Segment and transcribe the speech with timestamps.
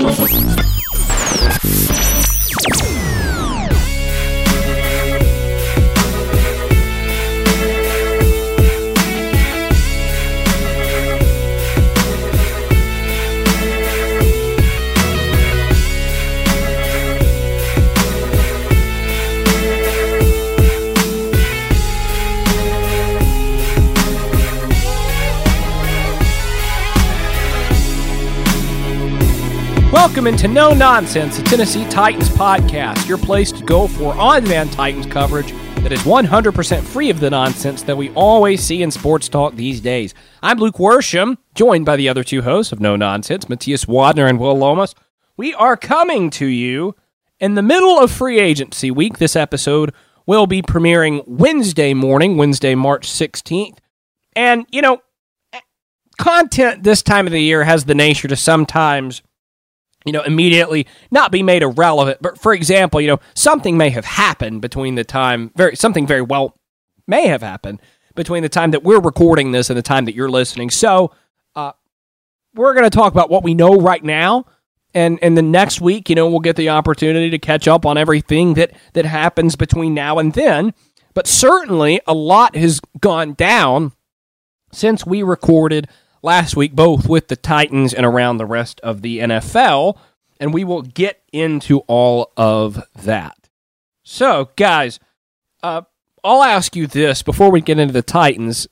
[0.00, 1.89] フフフ。
[30.02, 35.04] Welcome into No Nonsense, the Tennessee Titans podcast, your place to go for on demand Titans
[35.04, 35.52] coverage
[35.82, 39.78] that is 100% free of the nonsense that we always see in sports talk these
[39.82, 40.14] days.
[40.42, 44.40] I'm Luke Worsham, joined by the other two hosts of No Nonsense, Matthias Wadner and
[44.40, 44.94] Will Lomas.
[45.36, 46.96] We are coming to you
[47.38, 49.18] in the middle of free agency week.
[49.18, 49.92] This episode
[50.24, 53.76] will be premiering Wednesday morning, Wednesday, March 16th.
[54.34, 55.02] And, you know,
[56.18, 59.20] content this time of the year has the nature to sometimes
[60.04, 62.18] you know, immediately not be made irrelevant.
[62.20, 66.22] But for example, you know, something may have happened between the time, very something very
[66.22, 66.56] well
[67.06, 67.80] may have happened
[68.14, 70.70] between the time that we're recording this and the time that you're listening.
[70.70, 71.12] So,
[71.54, 71.72] uh,
[72.54, 74.46] we're going to talk about what we know right now,
[74.94, 77.98] and and the next week, you know, we'll get the opportunity to catch up on
[77.98, 80.74] everything that that happens between now and then.
[81.14, 83.92] But certainly, a lot has gone down
[84.72, 85.88] since we recorded
[86.22, 89.98] last week, both with the Titans and around the rest of the NFL.
[90.38, 93.36] And we will get into all of that.
[94.02, 94.98] So, guys,
[95.62, 95.82] uh,
[96.24, 98.66] I'll ask you this before we get into the Titans.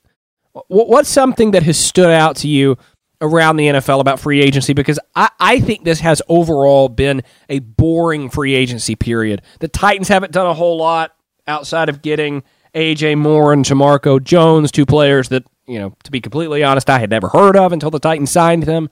[0.67, 2.77] What's something that has stood out to you
[3.21, 4.73] around the NFL about free agency?
[4.73, 9.43] Because I, I think this has overall been a boring free agency period.
[9.59, 11.15] The Titans haven't done a whole lot
[11.47, 12.43] outside of getting
[12.73, 16.99] AJ Moore and Jamarco Jones, two players that you know, to be completely honest, I
[16.99, 18.89] had never heard of until the Titans signed him.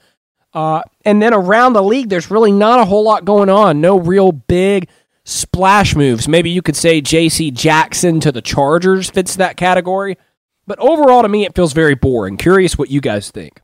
[0.53, 3.81] Uh, and then around the league, there's really not a whole lot going on.
[3.81, 4.87] No real big
[5.25, 6.27] splash moves.
[6.27, 7.51] Maybe you could say J.C.
[7.51, 10.17] Jackson to the Chargers fits that category.
[10.65, 12.37] But overall, to me, it feels very boring.
[12.37, 13.61] Curious what you guys think.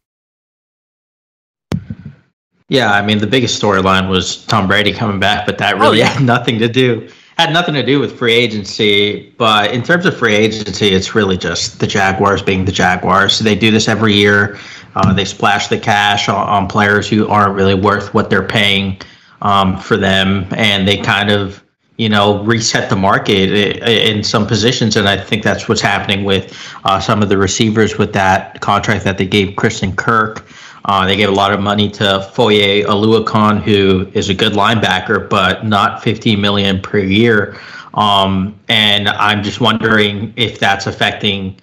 [2.69, 6.01] Yeah, I mean, the biggest storyline was Tom Brady coming back, but that oh, really
[6.01, 6.09] oh, yeah.
[6.09, 10.17] had nothing to do had nothing to do with free agency, but in terms of
[10.17, 13.39] free agency, it's really just the Jaguars being the Jaguars.
[13.39, 14.59] They do this every year.
[14.95, 18.99] Uh, they splash the cash on, on, players who aren't really worth what they're paying
[19.41, 21.63] um, for them, and they kind of,
[21.97, 24.95] you know, reset the market in some positions.
[24.95, 26.55] And I think that's what's happening with
[26.85, 30.45] uh, some of the receivers with that contract that they gave Christian Kirk.
[30.85, 35.29] Uh, they gave a lot of money to Foye Oluokun, who is a good linebacker,
[35.29, 37.57] but not 15 million per year.
[37.93, 41.57] Um, and I'm just wondering if that's affecting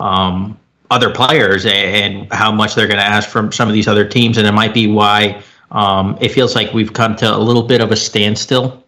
[0.00, 0.58] um,
[0.90, 4.38] other players and how much they're going to ask from some of these other teams.
[4.38, 7.80] And it might be why um, it feels like we've come to a little bit
[7.80, 8.84] of a standstill,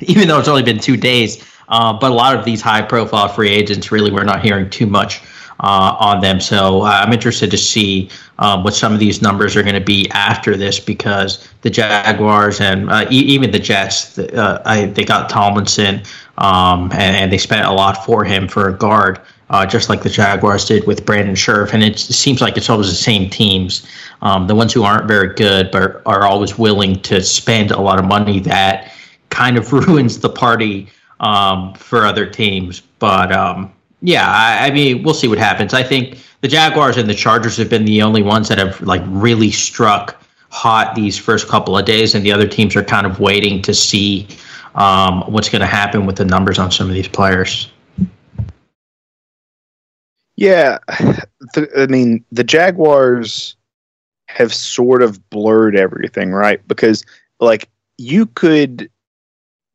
[0.00, 1.44] even though it's only been two days.
[1.68, 4.86] Uh, but a lot of these high profile free agents, really, we're not hearing too
[4.86, 5.22] much
[5.60, 6.40] uh, on them.
[6.40, 9.80] So uh, I'm interested to see um, what some of these numbers are going to
[9.80, 15.04] be after this because the Jaguars and uh, e- even the Jets, uh, I, they
[15.04, 16.02] got Tomlinson
[16.38, 19.20] um, and, and, they spent a lot for him for a guard.
[19.50, 22.90] Uh, just like the Jaguars did with Brandon Scherff, and it seems like it's always
[22.90, 23.88] the same teams,
[24.20, 27.98] um, the ones who aren't very good but are always willing to spend a lot
[27.98, 28.40] of money.
[28.40, 28.92] That
[29.30, 30.88] kind of ruins the party
[31.20, 32.82] um, for other teams.
[32.98, 35.74] But um, yeah, I, I, mean, we'll see what happens.
[35.74, 39.02] I think the Jaguars and the Chargers have been the only ones that have like
[39.06, 43.20] really struck hot these first couple of days, and the other teams are kind of
[43.20, 44.26] waiting to see
[44.74, 47.70] um, what's going to happen with the numbers on some of these players.
[50.36, 50.78] Yeah,
[51.54, 53.56] the, I mean, the Jaguars
[54.28, 56.66] have sort of blurred everything, right?
[56.68, 57.04] Because
[57.40, 58.88] like you could,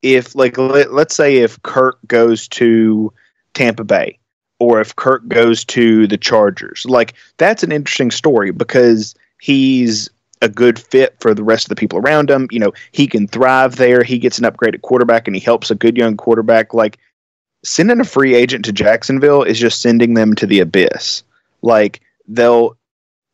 [0.02, 3.12] if like let, let's say if Kirk goes to
[3.54, 4.18] Tampa Bay
[4.60, 6.86] or if Kirk goes to the Chargers.
[6.86, 10.10] Like that's an interesting story because he's
[10.42, 12.48] a good fit for the rest of the people around him.
[12.52, 14.04] You know, he can thrive there.
[14.04, 16.74] He gets an upgraded quarterback and he helps a good young quarterback.
[16.74, 16.98] Like
[17.64, 21.24] sending a free agent to Jacksonville is just sending them to the abyss.
[21.62, 22.78] Like they'll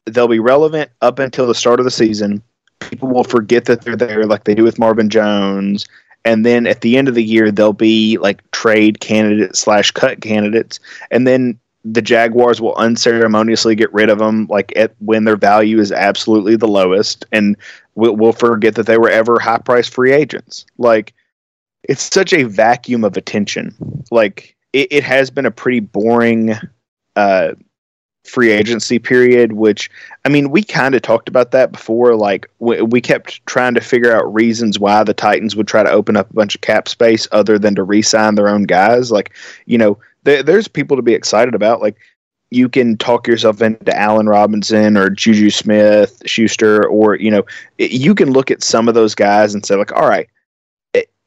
[0.05, 2.41] they'll be relevant up until the start of the season
[2.79, 5.85] people will forget that they're there, like they do with Marvin Jones.
[6.29, 10.21] And then at the end of the year, they'll be like trade candidates slash cut
[10.21, 10.79] candidates.
[11.09, 15.79] And then the Jaguars will unceremoniously get rid of them, like at when their value
[15.79, 17.57] is absolutely the lowest, and
[17.95, 20.67] we'll, we'll forget that they were ever high price free agents.
[20.77, 21.15] Like
[21.81, 23.73] it's such a vacuum of attention.
[24.11, 26.53] Like it, it has been a pretty boring
[27.15, 27.53] uh,
[28.23, 29.53] free agency period.
[29.53, 29.89] Which
[30.25, 32.15] I mean, we kind of talked about that before.
[32.15, 35.91] Like we, we kept trying to figure out reasons why the Titans would try to
[35.91, 39.11] open up a bunch of cap space other than to re-sign their own guys.
[39.11, 39.33] Like
[39.65, 41.81] you know, th- there's people to be excited about.
[41.81, 41.97] Like
[42.51, 47.45] you can talk yourself into Allen Robinson or Juju Smith Schuster, or you know,
[47.77, 50.27] you can look at some of those guys and say like, all right,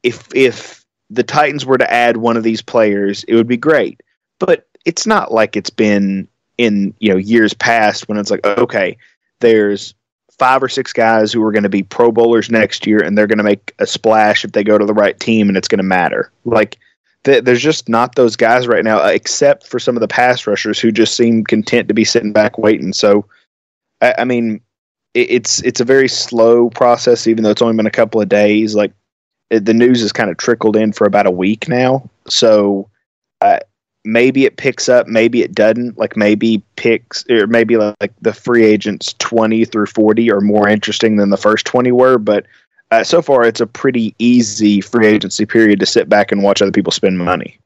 [0.03, 4.01] if if the Titans were to add one of these players, it would be great.
[4.39, 8.97] But it's not like it's been in you know years past when it's like okay,
[9.39, 9.93] there's
[10.37, 13.27] five or six guys who are going to be Pro Bowlers next year, and they're
[13.27, 15.77] going to make a splash if they go to the right team, and it's going
[15.79, 16.31] to matter.
[16.45, 16.77] Like
[17.23, 20.79] th- there's just not those guys right now, except for some of the pass rushers
[20.79, 22.93] who just seem content to be sitting back waiting.
[22.93, 23.25] So,
[24.01, 24.61] I, I mean,
[25.13, 28.29] it, it's it's a very slow process, even though it's only been a couple of
[28.29, 28.75] days.
[28.75, 28.93] Like
[29.49, 32.89] it, the news has kind of trickled in for about a week now, so.
[33.41, 33.59] Uh,
[34.05, 35.97] maybe it picks up, maybe it doesn't.
[35.97, 41.17] Like maybe picks or maybe like the free agents twenty through forty are more interesting
[41.17, 42.17] than the first twenty were.
[42.17, 42.45] But
[42.91, 46.61] uh, so far, it's a pretty easy free agency period to sit back and watch
[46.61, 47.59] other people spend money.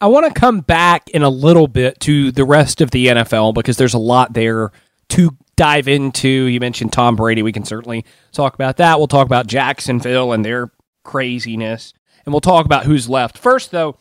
[0.00, 3.54] I want to come back in a little bit to the rest of the NFL
[3.54, 4.70] because there's a lot there
[5.08, 6.28] to dive into.
[6.28, 7.42] You mentioned Tom Brady.
[7.42, 8.98] We can certainly talk about that.
[8.98, 10.70] We'll talk about Jacksonville and their
[11.02, 13.38] craziness, and we'll talk about who's left.
[13.38, 13.96] First, though,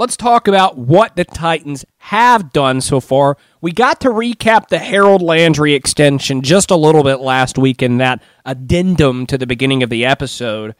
[0.00, 3.36] let's talk about what the Titans have done so far.
[3.60, 7.98] We got to recap the Harold Landry extension just a little bit last week in
[7.98, 10.74] that addendum to the beginning of the episode.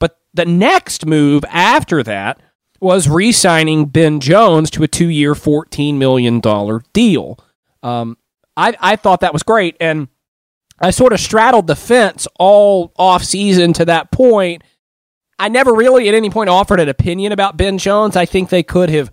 [0.00, 2.40] But the next move after that
[2.80, 6.40] was re signing Ben Jones to a two year, $14 million
[6.94, 7.38] deal.
[7.82, 8.16] Um,
[8.56, 9.76] I, I thought that was great.
[9.80, 10.08] And
[10.80, 14.62] I sort of straddled the fence all off season to that point
[15.42, 18.14] I never really at any point offered an opinion about Ben Jones.
[18.14, 19.10] I think they could have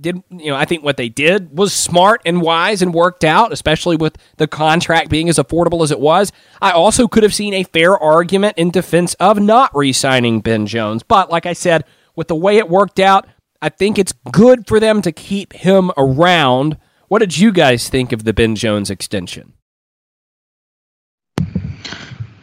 [0.00, 3.52] did you know I think what they did was smart and wise and worked out,
[3.52, 6.30] especially with the contract being as affordable as it was.
[6.60, 11.02] I also could have seen a fair argument in defense of not re-signing Ben Jones,
[11.02, 11.84] but like I said,
[12.14, 13.26] with the way it worked out,
[13.60, 16.78] I think it's good for them to keep him around.
[17.08, 19.54] What did you guys think of the Ben Jones extension?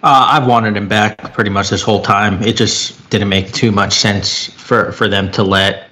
[0.02, 2.42] Uh, I've wanted him back pretty much this whole time.
[2.42, 5.90] It just didn't make too much sense for, for them to let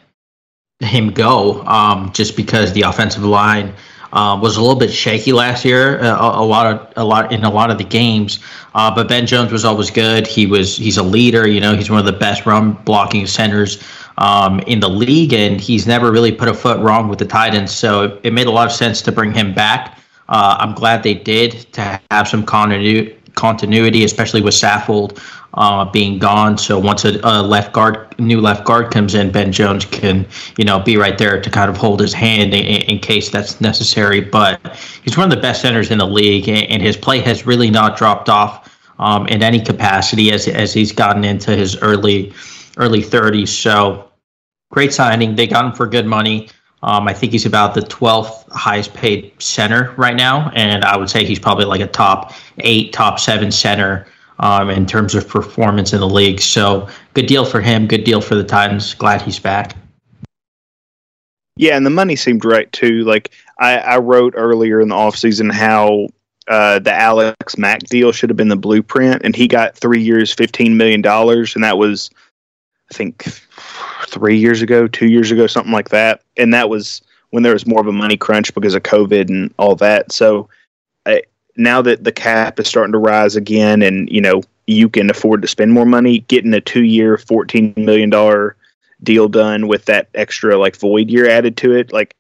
[0.80, 3.74] him go, um, just because the offensive line
[4.14, 6.00] uh, was a little bit shaky last year.
[6.00, 8.40] Uh, a, lot of a lot in a lot of the games,
[8.76, 10.26] uh, but Ben Jones was always good.
[10.26, 11.46] He was he's a leader.
[11.48, 13.84] You know, he's one of the best run blocking centers
[14.18, 17.76] um, in the league, and he's never really put a foot wrong with the Titans.
[17.76, 20.00] So it, it made a lot of sense to bring him back.
[20.30, 25.18] Uh, I'm glad they did to have some continuity continuity, especially with Saffold
[25.54, 26.58] uh, being gone.
[26.58, 30.66] So once a, a, left guard, new left guard comes in, Ben Jones can, you
[30.66, 34.20] know, be right there to kind of hold his hand in, in case that's necessary.
[34.20, 37.72] But he's one of the best centers in the league, and his play has really
[37.72, 42.34] not dropped off um, in any capacity as as he's gotten into his early
[42.78, 43.48] early 30s.
[43.48, 44.10] So
[44.72, 45.36] great signing.
[45.36, 46.50] They got him for good money.
[46.84, 51.10] Um, I think he's about the 12th highest paid center right now, and I would
[51.10, 54.06] say he's probably like a top eight, top seven center
[54.40, 56.40] um, in terms of performance in the league.
[56.40, 57.88] So good deal for him.
[57.88, 58.94] Good deal for the Titans.
[58.94, 59.76] Glad he's back.
[61.56, 63.04] Yeah, and the money seemed right too.
[63.04, 66.08] Like I, I wrote earlier in the offseason how
[66.48, 70.32] uh, the Alex Mack deal should have been the blueprint, and he got three years,
[70.32, 72.12] fifteen million dollars, and that was,
[72.92, 73.26] I think,
[74.08, 76.22] three years ago, two years ago, something like that.
[76.38, 79.54] And that was when there was more of a money crunch because of COVID and
[79.58, 80.12] all that.
[80.12, 80.50] So
[81.06, 81.24] I,
[81.56, 85.42] now that the cap is starting to rise again, and you know you can afford
[85.42, 88.56] to spend more money, getting a two-year, fourteen million dollar
[89.04, 92.16] deal done with that extra like void year added to it, like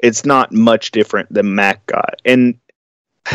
[0.00, 2.20] it's not much different than Mack got.
[2.24, 2.58] And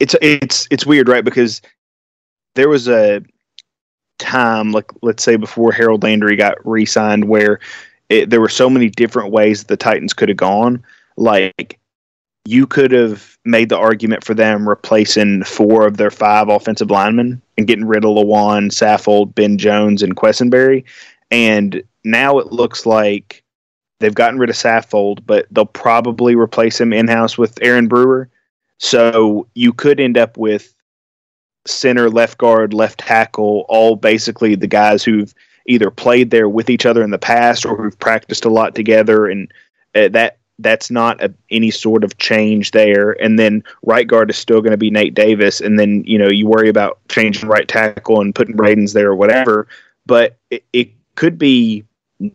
[0.00, 1.24] it's it's it's weird, right?
[1.24, 1.62] Because
[2.54, 3.22] there was a
[4.18, 7.60] time, like let's say before Harold Landry got re-signed, where
[8.08, 10.82] it, there were so many different ways the Titans could have gone.
[11.16, 11.78] Like
[12.44, 17.42] you could have made the argument for them replacing four of their five offensive linemen
[17.58, 20.84] and getting rid of Lewan, Saffold, Ben Jones, and Quessenberry.
[21.30, 23.42] And now it looks like
[23.98, 28.28] they've gotten rid of Saffold, but they'll probably replace him in house with Aaron Brewer.
[28.78, 30.75] So you could end up with
[31.66, 35.34] center, left guard, left tackle, all basically the guys who've
[35.66, 39.26] either played there with each other in the past or who've practiced a lot together,
[39.26, 39.52] and
[39.94, 43.12] uh, that that's not a, any sort of change there.
[43.22, 46.28] And then right guard is still going to be Nate Davis, and then you know
[46.28, 49.68] you worry about changing right tackle and putting Braden's there or whatever,
[50.06, 51.84] but it, it could be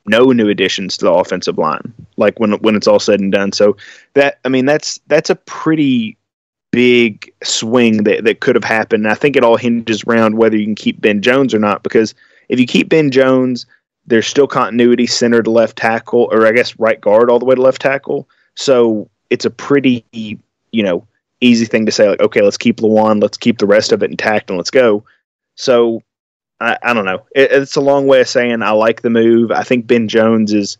[0.05, 3.51] no new additions to the offensive line like when when it's all said and done.
[3.51, 3.75] So
[4.13, 6.17] that i mean that's that's a pretty
[6.71, 10.57] big swing that, that could have happened And i think it all hinges around whether
[10.57, 12.13] you can keep ben jones or not because
[12.49, 13.65] if you keep ben jones
[14.07, 17.55] there's still continuity center to left tackle or i guess right guard all the way
[17.55, 21.05] to left tackle so it's a pretty you know
[21.41, 24.11] easy thing to say like okay let's keep Lewan, let's keep the rest of it
[24.11, 25.03] intact and let's go
[25.55, 26.01] so
[26.61, 27.25] I, I don't know.
[27.35, 29.51] It, it's a long way of saying I like the move.
[29.51, 30.77] I think Ben Jones is,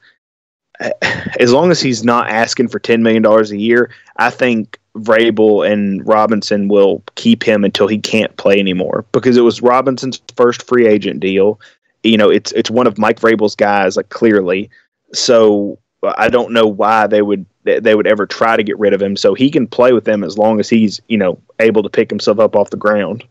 [1.40, 5.70] as long as he's not asking for ten million dollars a year, I think Vrabel
[5.70, 10.68] and Robinson will keep him until he can't play anymore because it was Robinson's first
[10.68, 11.60] free agent deal.
[12.04, 14.70] You know, it's it's one of Mike Vrabel's guys, like clearly.
[15.14, 15.78] So
[16.18, 19.16] I don't know why they would they would ever try to get rid of him.
[19.16, 22.10] So he can play with them as long as he's you know able to pick
[22.10, 23.24] himself up off the ground.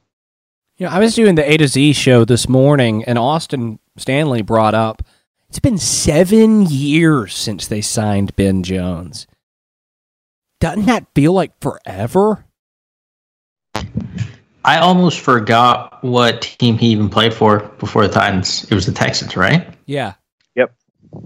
[0.77, 4.41] You know, I was doing the A to Z show this morning, and Austin Stanley
[4.41, 5.03] brought up
[5.51, 9.27] it's been seven years since they signed Ben Jones.
[10.61, 12.45] Doesn't that feel like forever?
[14.65, 18.65] I almost forgot what team he even played for before the Titans.
[18.65, 19.67] It was the Texans, right?
[19.87, 20.15] Yeah.
[20.55, 20.75] Yep.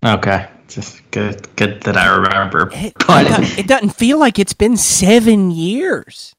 [0.05, 0.49] Okay.
[0.69, 2.71] Just good, good that I remember.
[2.73, 6.35] It, it, doesn't, it doesn't feel like it's been seven years.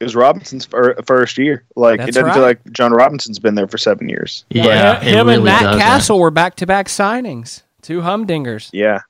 [0.00, 0.68] It was Robinson's
[1.06, 1.64] first year.
[1.74, 2.34] Like That's it doesn't right.
[2.34, 4.44] feel like Jon Robinson's been there for seven years.
[4.50, 7.62] Yeah, him really and Matt Cassel were back to back signings.
[7.80, 8.68] Two humdingers.
[8.74, 9.00] Yeah,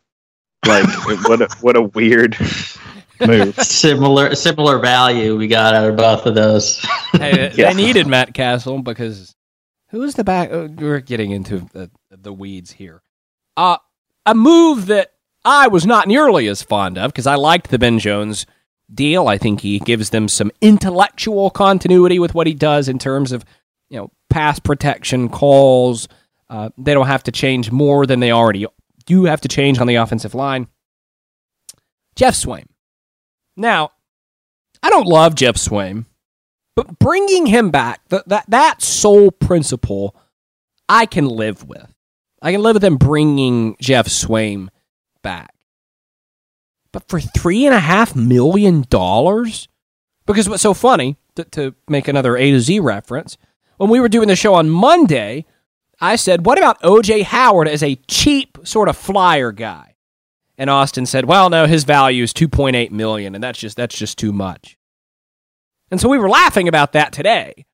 [0.66, 0.86] like
[1.28, 2.36] what a what a weird
[3.20, 3.56] move.
[3.56, 6.80] Similar similar value we got out of both of those.
[7.12, 7.72] hey, yeah.
[7.72, 9.34] they needed Matt Cassel because
[9.90, 10.50] who's the back?
[10.52, 13.02] Oh, we're getting into the, the weeds here.
[13.56, 13.78] Uh
[14.24, 15.12] a move that
[15.44, 18.44] I was not nearly as fond of because I liked the Ben Jones
[18.92, 19.28] deal.
[19.28, 23.44] I think he gives them some intellectual continuity with what he does in terms of,
[23.88, 26.08] you know, pass protection calls.
[26.50, 28.66] Uh, they don't have to change more than they already
[29.06, 30.68] do have to change on the offensive line.
[32.16, 32.66] Geoff Swaim.
[33.56, 33.92] Now,
[34.82, 36.06] I don't love Geoff Swaim,
[36.74, 40.14] but bringing him back, that, that, that sole principle,
[40.88, 41.92] I can live with.
[42.42, 44.68] I can live with them bringing Geoff Swaim
[45.22, 45.54] back.
[46.92, 49.68] But for three and a half million dollars?
[50.26, 53.36] Because what's so funny, to, to make another A to Z reference,
[53.76, 55.44] when we were doing the show on Monday,
[56.00, 59.94] I said, What about OJ Howard as a cheap sort of flyer guy?
[60.58, 64.18] And Austin said, Well, no, his value is 2.8 million, and that's just that's just
[64.18, 64.76] too much.
[65.90, 67.66] And so we were laughing about that today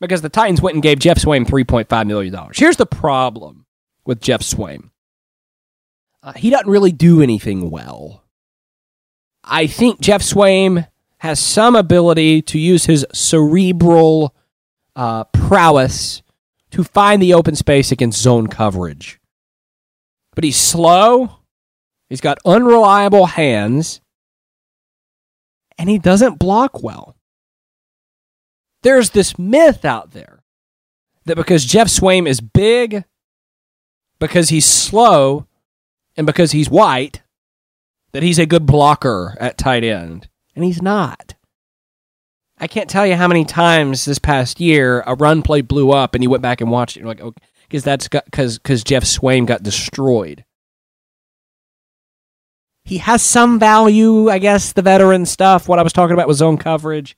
[0.00, 2.36] because the Titans went and gave Geoff Swaim $3.5 million.
[2.54, 3.66] Here's the problem
[4.04, 4.90] with Geoff Swaim
[6.22, 8.24] uh, he doesn't really do anything well.
[9.44, 10.86] I think Geoff Swaim
[11.18, 14.34] has some ability to use his cerebral
[14.94, 16.21] uh, prowess
[16.72, 19.20] to find the open space against zone coverage.
[20.34, 21.38] But he's slow,
[22.08, 24.00] he's got unreliable hands,
[25.78, 27.16] and he doesn't block well.
[28.82, 30.42] There's this myth out there
[31.26, 33.04] that because Geoff Swaim is big,
[34.18, 35.46] because he's slow,
[36.16, 37.22] and because he's white,
[38.12, 41.34] that he's a good blocker at tight end, and he's not.
[42.62, 46.14] I can't tell you how many times this past year a run play blew up
[46.14, 47.00] and you went back and watched it.
[47.00, 50.44] And like, okay, because that's because because Geoff Swaim got destroyed.
[52.84, 54.72] He has some value, I guess.
[54.72, 55.68] The veteran stuff.
[55.68, 57.16] What I was talking about was zone coverage.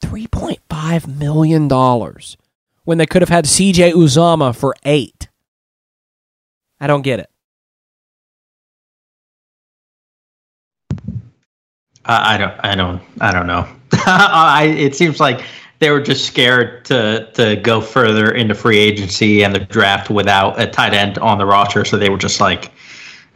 [0.00, 2.36] Three point five million dollars
[2.84, 3.90] when they could have had C.J.
[3.90, 5.28] Uzomah for eight.
[6.78, 7.30] I don't get it.
[12.04, 12.54] I don't.
[12.62, 13.02] I don't.
[13.20, 13.66] I don't know.
[14.06, 15.44] I, it seems like
[15.78, 20.60] they were just scared to to go further into free agency and the draft without
[20.60, 22.72] a tight end on the roster, so they were just like,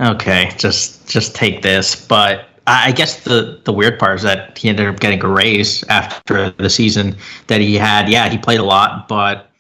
[0.01, 2.07] okay, just just take this.
[2.07, 5.83] But I guess the the weird part is that he ended up getting a raise
[5.85, 7.17] after the season
[7.49, 8.09] that he had.
[8.09, 9.51] Yeah, he played a lot, but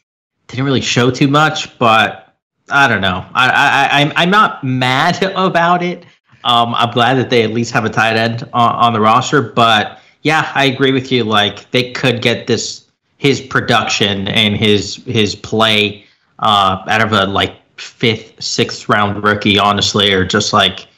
[0.46, 1.76] didn't really show too much.
[1.78, 2.36] But
[2.70, 3.26] I don't know.
[3.34, 6.04] I I I'm I'm not mad about it.
[6.44, 9.42] Um, I'm glad that they at least have a tight end on, on the roster,
[9.42, 11.22] but yeah, I agree with you.
[11.22, 12.84] Like they could get this
[13.18, 16.04] his production and his his play
[16.40, 20.88] uh, out of a like fifth, sixth round rookie, honestly, or just like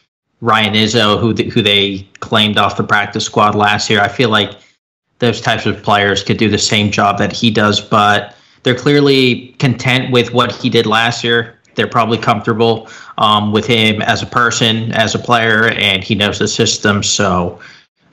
[0.41, 4.01] Ryan Izzo, who th- who they claimed off the practice squad last year.
[4.01, 4.53] I feel like
[5.19, 9.49] those types of players could do the same job that he does, but they're clearly
[9.59, 11.59] content with what he did last year.
[11.75, 16.39] They're probably comfortable um, with him as a person, as a player, and he knows
[16.39, 17.03] the system.
[17.03, 17.61] So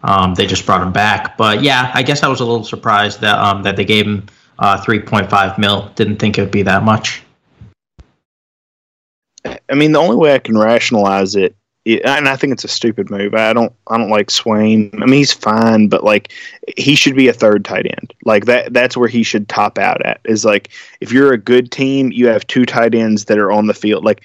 [0.06, 1.36] um, they just brought him back.
[1.36, 4.26] But yeah, I guess I was a little surprised that um, that they gave him
[4.60, 5.92] uh, 3.5 mil.
[5.96, 7.24] Didn't think it would be that much.
[9.46, 13.12] I mean, the only way I can rationalize it, and I think it's a stupid
[13.12, 13.36] move.
[13.36, 14.92] I don't, I don't like Swaim.
[14.96, 16.34] I mean, he's fine, but like,
[16.78, 18.12] he should be a third tight end.
[18.26, 20.20] Like that, that's where he should top out at.
[20.26, 20.70] Is like,
[21.00, 24.04] if you're a good team, you have two tight ends that are on the field.
[24.04, 24.24] Like,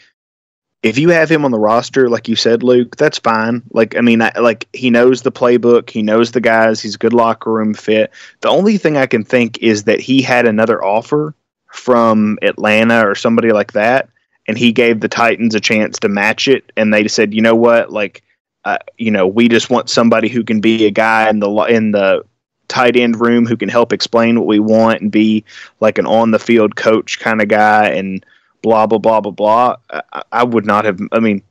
[0.83, 3.63] if you have him on the roster, like you said, Luke, that's fine.
[3.71, 6.99] Like, I mean, I, like he knows the playbook, he knows the guys, he's a
[6.99, 8.11] good locker room fit.
[8.41, 11.35] The only thing I can think is that he had another offer
[11.67, 14.09] from Atlanta or somebody like that
[14.51, 17.55] and he gave the Titans a chance to match it, and they said, you know
[17.55, 18.25] what, like,
[18.65, 21.93] uh, you know, we just want somebody who can be a guy in the in
[21.93, 22.25] the
[22.67, 25.45] tight end room who can help explain what we want and be
[25.79, 28.27] like an on the field coach kind of guy and
[28.62, 29.76] blah blah blah blah blah.
[29.90, 31.00] I, I would not have.
[31.12, 31.43] I mean,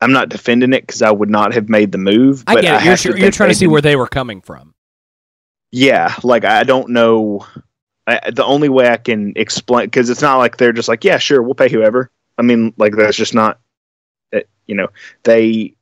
[0.00, 2.44] I'm not defending it because I would not have made the move.
[2.46, 3.04] I get it.
[3.04, 4.74] you're, you're trying to see where they were coming from.
[5.70, 7.46] Yeah, like I don't know
[8.08, 11.18] I, the only way I can explain because it's not like they're just like, yeah,
[11.18, 12.10] sure, we'll pay whoever.
[12.38, 13.60] I mean, like that's just not,
[14.32, 14.88] it, eh, you know,
[15.24, 15.74] they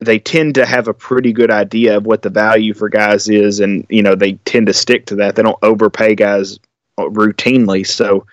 [0.00, 3.60] they tend to have a pretty good idea of what the value for guys is,
[3.60, 5.36] and you know they tend to stick to that.
[5.36, 6.58] They don't overpay guys
[6.98, 7.86] routinely.
[7.86, 8.26] So,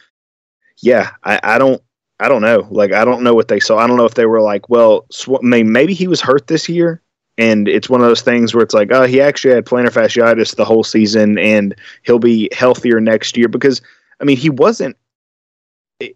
[0.82, 1.82] yeah, I, I don't.
[2.20, 2.68] I don't know.
[2.70, 3.78] Like, I don't know what they saw.
[3.78, 7.02] I don't know if they were like, well, sw- maybe he was hurt this year,
[7.38, 10.56] and it's one of those things where it's like, oh, he actually had plantar fasciitis
[10.56, 13.82] the whole season, and he'll be healthier next year because
[14.22, 14.96] I mean he wasn't.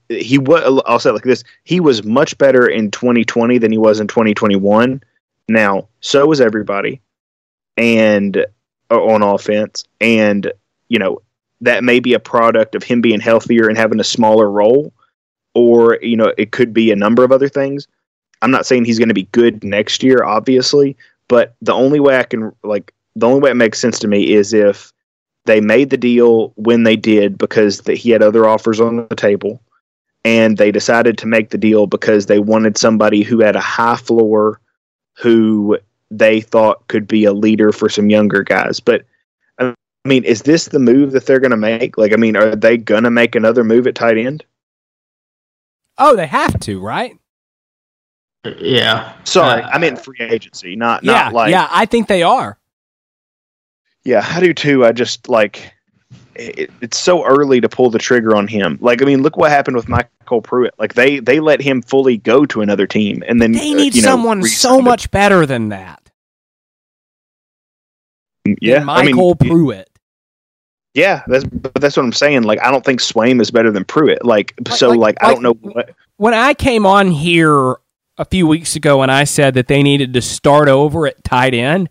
[0.10, 0.82] He was.
[0.86, 5.02] I'll say like this: he was much better in 2020 than he was in 2021.
[5.50, 7.02] Now, so was everybody,
[7.76, 8.46] and
[8.92, 10.52] uh, on offense, and
[10.90, 11.22] you know
[11.62, 14.94] that may be a product of him being healthier and having a smaller role,
[15.54, 17.88] or you know it could be a number of other things.
[18.42, 20.96] I'm not saying he's going to be good next year, obviously,
[21.28, 24.34] but the only way I can like the only way it makes sense to me
[24.34, 24.94] is if
[25.46, 29.16] they made the deal when they did because that he had other offers on the
[29.16, 29.62] table,
[30.24, 33.96] and they decided to make the deal because they wanted somebody who had a high
[33.96, 34.60] floor,
[35.14, 35.78] who
[36.12, 38.80] they thought could be a leader for some younger guys.
[38.80, 39.04] But
[40.08, 41.98] I mean, is this the move that they're going to make?
[41.98, 44.46] Like, I mean, are they going to make another move at tight end?
[45.98, 47.20] Oh, they have to, right?
[48.58, 49.12] Yeah.
[49.26, 51.68] Sorry, uh, I meant free agency, not yeah, not like yeah.
[51.70, 52.58] I think they are.
[54.06, 54.86] Yeah, I do too.
[54.86, 55.74] I just like
[56.36, 58.78] it, it's so early to pull the trigger on him.
[58.80, 60.74] Like, I mean, look what happened with MyCole Pruitt.
[60.80, 63.98] Like they they let him fully go to another team, and then they uh, need
[63.98, 66.02] uh, someone know, so much better than that.
[68.62, 69.90] Yeah, MyCole I mean, Pruitt.
[70.98, 72.42] Yeah, that's but that's what I'm saying.
[72.42, 74.26] Like, I don't think Swaim is better than Pruitt.
[74.26, 75.94] Like, so like, like I don't know what.
[76.16, 77.76] When I came on here
[78.18, 81.54] a few weeks ago and I said that they needed to start over at tight
[81.54, 81.90] end,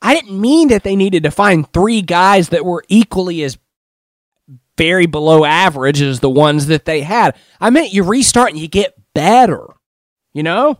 [0.00, 3.58] I didn't mean that they needed to find three guys that were equally as
[4.78, 7.36] very below average as the ones that they had.
[7.60, 9.66] I meant you restart and you get better,
[10.32, 10.78] you know?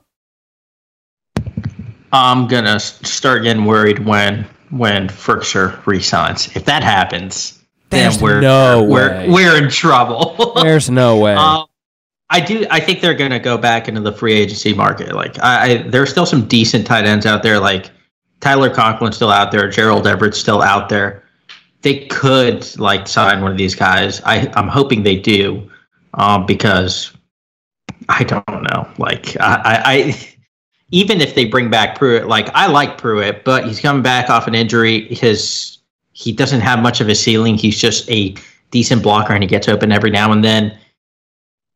[2.12, 6.54] I'm gonna start getting worried when when Firkser resigns.
[6.54, 7.63] If that happens,
[7.94, 10.52] There's then we're no we're, we're in trouble.
[10.62, 11.34] There's no way.
[11.34, 11.66] Um,
[12.30, 12.66] I do.
[12.70, 15.14] I think they're going to go back into the free agency market.
[15.14, 17.60] Like, I, I there's still some decent tight ends out there.
[17.60, 17.90] Like
[18.40, 19.68] Tyler Conklin's still out there.
[19.68, 21.22] Gerald Everett's still out there.
[21.82, 24.20] They could like sign one of these guys.
[24.24, 25.70] I I'm hoping they do,
[26.14, 27.12] um, because
[28.08, 28.88] I don't know.
[28.98, 30.34] Like I, I, I
[30.90, 34.46] even if they bring back Pruitt, like I like Pruitt, but he's coming back off
[34.46, 35.14] an injury.
[35.14, 35.78] His
[36.14, 37.56] he doesn't have much of a ceiling.
[37.56, 38.34] He's just a
[38.70, 40.76] decent blocker, and he gets open every now and then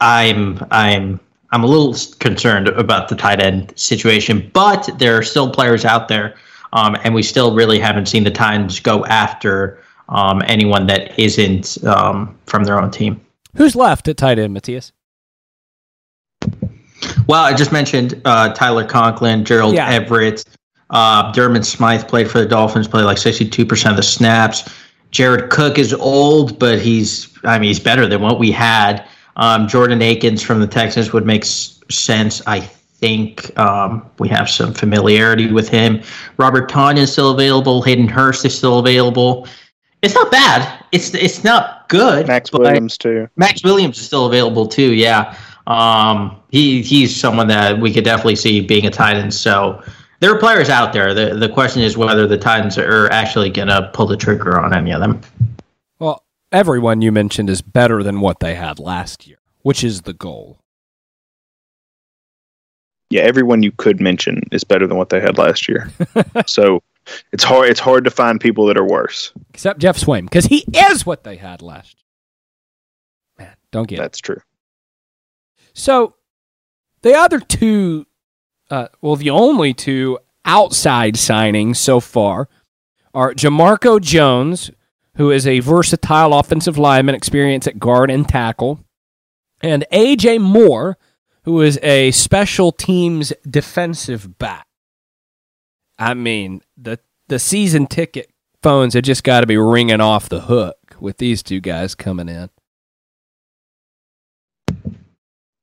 [0.01, 1.20] I'm I'm
[1.51, 6.09] I'm a little concerned about the tight end situation, but there are still players out
[6.09, 6.37] there,
[6.72, 11.83] um, and we still really haven't seen the Titans go after um, anyone that isn't
[11.85, 13.20] um, from their own team.
[13.57, 14.92] Who's left at tight end, Matthias?
[17.27, 19.88] Well, I just mentioned uh, Tyler Conklin, Gerald yeah.
[19.88, 20.44] Everett,
[20.90, 24.68] uh, Durham Smythe played for the Dolphins, played like 62% of the snaps.
[25.11, 29.07] Jared Cook is old, but he's I mean he's better than what we had.
[29.37, 32.42] Um, Jordan Akins from the Texans would make s- sense.
[32.46, 36.03] I think um, we have some familiarity with him.
[36.37, 37.81] Robert Tonyan is still available.
[37.83, 39.46] Hayden Hurst is still available.
[40.03, 40.85] It's not bad.
[40.92, 42.27] It's it's not good.
[42.27, 43.29] Maxx Williams too.
[43.37, 44.92] Maxx Williams is still available too.
[44.92, 45.37] Yeah.
[45.66, 49.35] Um, he he's someone that we could definitely see being a tight end.
[49.35, 49.83] So
[50.20, 51.14] there are players out there.
[51.14, 54.74] The the question is whether the Titans are actually going to pull the trigger on
[54.74, 55.20] any of them.
[55.98, 60.12] Well, everyone you mentioned is better than what they had last year, which is the
[60.12, 60.61] goal.
[63.11, 65.90] Yeah, everyone you could mention is better than what they had last year.
[66.46, 66.83] so
[67.33, 67.70] it's hard.
[67.70, 69.33] It's hard to find people that are worse.
[69.54, 71.96] Except Geoff Swaim, because he is what they had last
[73.38, 73.46] year.
[73.46, 74.22] Man, don't get That's it.
[74.22, 74.40] true.
[75.72, 76.16] So
[77.02, 78.07] the other two,
[78.70, 82.48] uh, well, the only two outside signings so far
[83.14, 84.70] are Jamarco Jones,
[85.16, 88.81] who is a versatile offensive lineman, experience at guard and tackle,
[89.61, 90.98] and AJ Moore,
[91.44, 94.66] who is a special teams defensive back.
[95.98, 98.31] I mean, the the season ticket
[98.62, 102.28] phones have just got to be ringing off the hook with these two guys coming
[102.28, 102.50] in.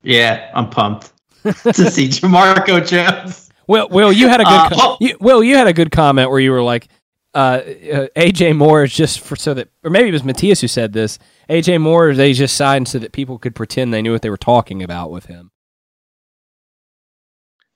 [0.04, 1.12] Yeah, I'm pumped
[1.74, 3.50] to see Jamarco Jones.
[3.68, 4.98] Well, Will, you had a good Uh, co- oh.
[5.00, 6.88] you, Will, you had a good comment where you were like,
[7.34, 10.68] uh, uh, AJ Moore is just for so that, or maybe it was Matthias who
[10.68, 11.20] said this.
[11.50, 14.38] AJ Moore, they just signed so that people could pretend they knew what they were
[14.38, 15.52] talking about with him.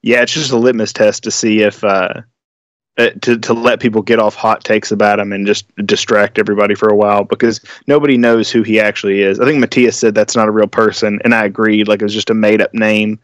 [0.01, 2.21] Yeah, it's just a litmus test to see if uh,
[2.97, 6.75] uh, to to let people get off hot takes about him and just distract everybody
[6.75, 9.39] for a while because nobody knows who he actually is.
[9.39, 11.87] I think Matthias said that's not a real person, and I agreed.
[11.87, 13.19] Like it was just a made up name.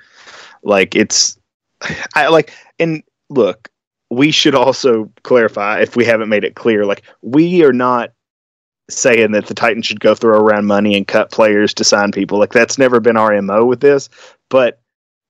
[0.66, 1.38] Like it's,
[2.16, 3.70] I like and look,
[4.10, 6.86] we should also clarify if we haven't made it clear.
[6.86, 8.12] Like we are not
[8.90, 12.40] saying that the Titans should go throw around money and cut players to sign people.
[12.40, 14.10] Like that's never been our mo with this,
[14.50, 14.82] but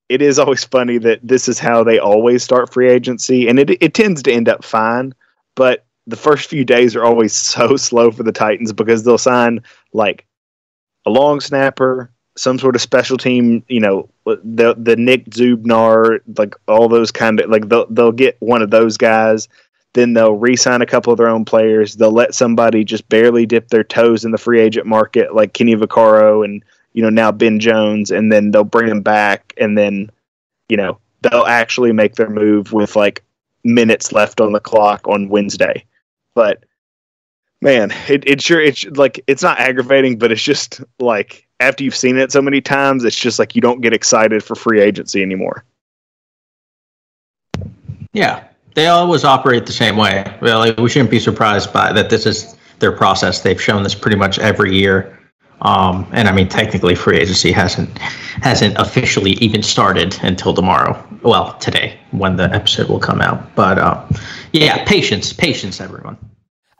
[0.09, 3.71] it is always funny that this is how they always start free agency, and it
[3.81, 5.13] it tends to end up fine.
[5.55, 9.61] But the first few days are always so slow for the Titans because they'll sign
[9.93, 10.25] like
[11.05, 16.55] a long snapper, some sort of special team, you know, the the Nick Dzubnar, like
[16.67, 19.47] all those kind of like they'll they'll get one of those guys.
[19.93, 21.95] Then they'll re-sign a couple of their own players.
[21.95, 25.73] They'll let somebody just barely dip their toes in the free agent market, like Kenny
[25.75, 26.61] Vaccaro and
[26.93, 30.09] you know now Ben Jones, and then they'll bring him back, and then
[30.67, 33.23] you know they'll actually make their move with like
[33.63, 35.85] minutes left on the clock on Wednesday.
[36.33, 36.65] But
[37.61, 41.95] man, it it sure it's like it's not aggravating, but it's just like after you've
[41.95, 45.21] seen it so many times, it's just like you don't get excited for free agency
[45.21, 45.63] anymore.
[48.13, 50.25] Yeah, they always operate the same way.
[50.41, 52.09] Like, we shouldn't be surprised by that.
[52.09, 53.41] This is their process.
[53.41, 55.19] They've shown this pretty much every year.
[55.61, 61.01] Um, and I mean, technically, free agency hasn't hasn't officially even started until tomorrow.
[61.23, 63.55] Well, today when the episode will come out.
[63.55, 64.05] But uh,
[64.51, 66.17] yeah, patience, patience, everyone.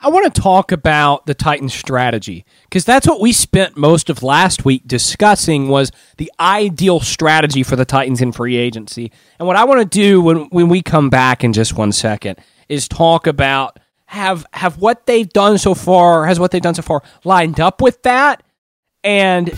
[0.05, 4.21] I want to talk about the Titans strategy because that's what we spent most of
[4.21, 9.11] last week discussing was the ideal strategy for the Titans in free agency.
[9.39, 12.37] And what I want to do when when we come back in just one second
[12.69, 16.83] is talk about have have what they've done so far has what they've done so
[16.83, 18.43] far lined up with that
[19.03, 19.57] and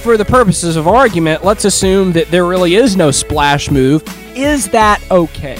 [0.00, 4.04] for the purposes of argument, let's assume that there really is no splash move.
[4.36, 5.58] Is that okay?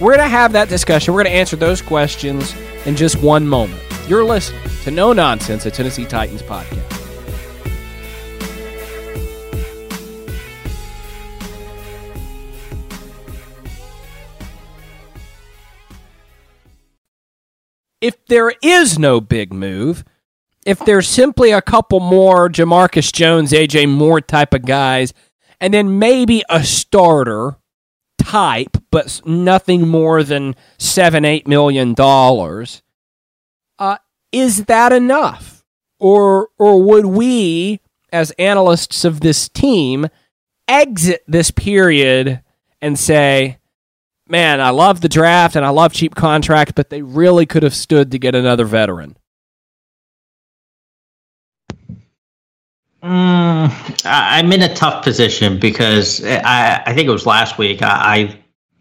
[0.00, 1.14] We're going to have that discussion.
[1.14, 2.54] We're going to answer those questions
[2.88, 3.82] in just one moment.
[4.08, 6.94] You're listening to No Nonsense, a Tennessee Titans podcast.
[18.00, 20.02] If there is no big move,
[20.64, 25.12] if there's simply a couple more Jamarcus Jones, AJ Moore type of guys,
[25.60, 27.56] and then maybe a starter
[28.18, 32.82] type, but nothing more than seven, eight million dollars,
[33.78, 33.98] uh,
[34.32, 35.64] is that enough?
[35.98, 37.80] Or or would we,
[38.12, 40.08] as analysts of this team,
[40.68, 42.42] exit this period
[42.80, 43.58] and say,
[44.28, 47.74] Man, I love the draft and I love cheap contracts, but they really could have
[47.74, 49.16] stood to get another veteran.
[53.02, 57.86] Mm, I'm in a tough position because I, I think it was last week I,
[57.88, 58.38] I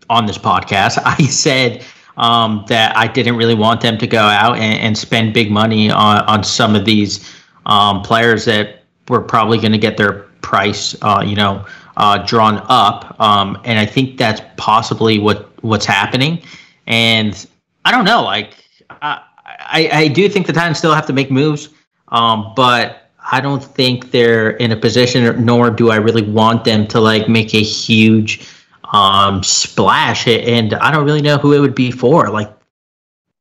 [0.09, 1.85] on this podcast I said
[2.17, 5.91] um, that I didn't really want them to go out and, and spend big money
[5.91, 7.31] on, on some of these
[7.67, 11.63] um, players that were probably going to get their price, uh, you know,
[11.97, 13.19] uh, drawn up.
[13.19, 16.41] Um, and I think that's possibly what what's happening.
[16.87, 17.45] And
[17.85, 18.55] I don't know, like
[18.89, 21.69] I, I, I do think the Titans still have to make moves,
[22.07, 26.87] um, but I don't think they're in a position, nor do I really want them
[26.87, 28.47] to like make a huge
[28.93, 30.27] um, splash.
[30.27, 32.29] And I don't really know who it would be for.
[32.29, 32.53] Like,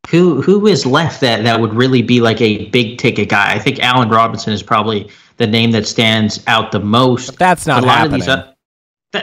[0.09, 3.53] who who is left that that would really be like a big ticket guy?
[3.53, 7.27] I think Allen Robinson is probably the name that stands out the most.
[7.27, 8.20] But that's not a lot happening.
[8.22, 8.29] of these.
[8.29, 8.53] Uh,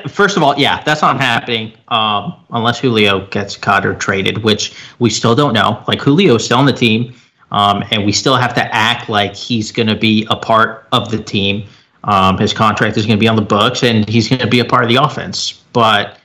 [0.08, 4.74] First of all, yeah, that's not happening um, unless Julio gets cut or traded, which
[4.98, 5.84] we still don't know.
[5.88, 7.14] Like Julio is still on the team,
[7.54, 11.10] um, and we still have to act like he's going to be a part of
[11.10, 11.66] the team.
[12.04, 14.60] Um, his contract is going to be on the books, and he's going to be
[14.60, 15.64] a part of the offense.
[15.72, 16.20] But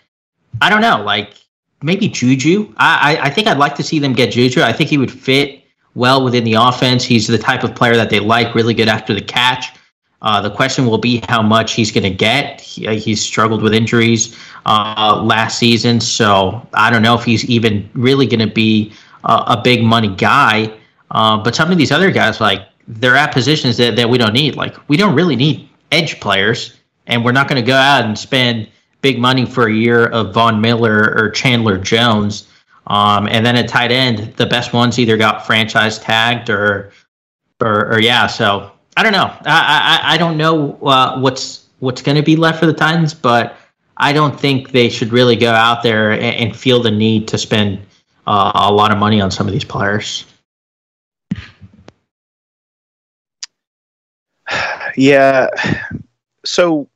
[0.61, 1.35] I don't know, like
[1.83, 2.75] maybe Juju.
[2.79, 4.63] I, I, I think I'd like to see them get Juju.
[4.63, 5.63] I think he would fit
[5.95, 7.05] well within the offense.
[7.05, 9.67] He's the type of player that they like, really good after the catch.
[10.21, 12.61] Uh, the question will be how much he's going to get.
[12.61, 14.37] He, uh, he's struggled with injuries
[14.67, 18.93] uh, last season, so I don't know if he's even really going to be
[19.25, 20.77] a, a, big money guy.
[21.11, 24.33] Uh, but some of these other guys, like they're at positions that, that we don't
[24.33, 24.57] need.
[24.57, 28.19] Like we don't really need edge players, and we're not going to go out and
[28.19, 28.69] spend
[29.01, 32.49] big money for a year of Von Miller or Chandler Jones.
[32.89, 36.93] Um, and then at tight end, the best ones either got franchise tagged or,
[37.61, 38.27] or, or yeah.
[38.27, 39.33] So I don't know.
[39.45, 43.15] I I, I don't know uh, what's what's going to be left for the Titans,
[43.15, 43.57] but
[43.99, 47.39] I don't think they should really go out there and, and feel the need to
[47.39, 47.81] spend
[48.27, 50.25] uh, a lot of money on some of these players.
[54.97, 55.49] Yeah.
[56.45, 56.89] So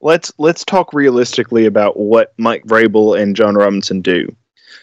[0.00, 4.34] let's let's talk realistically about what Mike Vrabel and Jon Robinson do.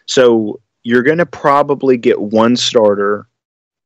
[0.06, 3.28] So you're going to probably get one starter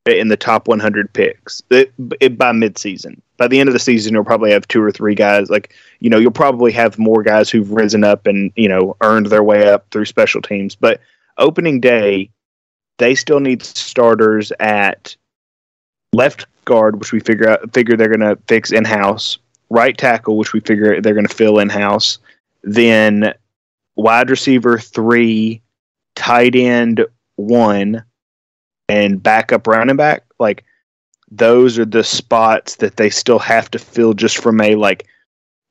[0.05, 3.19] in the top 100 picks eh, it, it, eh, by midseason.
[3.38, 5.49] By the end of the season, you'll probably have two or three guys.
[5.49, 9.27] Like you know, you'll probably have more guys who've risen up and you know earned
[9.27, 10.75] their way up through special teams.
[10.75, 11.01] But
[11.38, 12.29] opening day,
[12.99, 15.15] they still need starters at
[16.13, 19.38] left guard, which we figure out figure they're going to fix in house.
[19.69, 22.19] Right tackle, which we figure they're going to fill in house.
[22.63, 23.34] Then
[23.95, 25.62] wide receiver three,
[26.15, 28.04] tight end one,
[28.88, 30.63] and backup running back, like
[31.32, 35.08] those are the spots that they still have to fill just from a like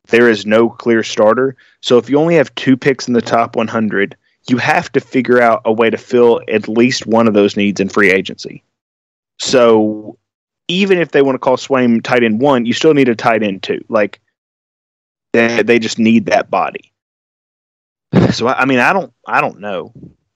[0.09, 1.57] there is no clear starter.
[1.81, 4.17] So if you only have two picks in the top 100,
[4.49, 7.81] you have to figure out a way to fill at least one of those needs
[7.81, 8.63] in free agency.
[9.39, 10.19] So
[10.73, 13.43] even if they want to call Swaim tight end one, you still need a tight
[13.43, 13.85] end two.
[13.89, 14.21] Like
[15.33, 16.93] they they just need that body.
[18.33, 19.93] So I mean I don't I don't know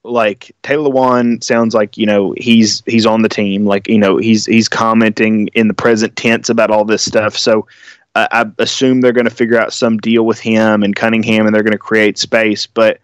[0.07, 3.67] like Taylor Lewan sounds like you know he's he's on the team.
[3.67, 7.37] Like you know he's he's commenting in the present tense about all this stuff.
[7.37, 7.67] So
[8.15, 11.63] I assume they're going to figure out some deal with him and Cunningham, and they're
[11.63, 12.67] going to create space.
[12.67, 12.99] But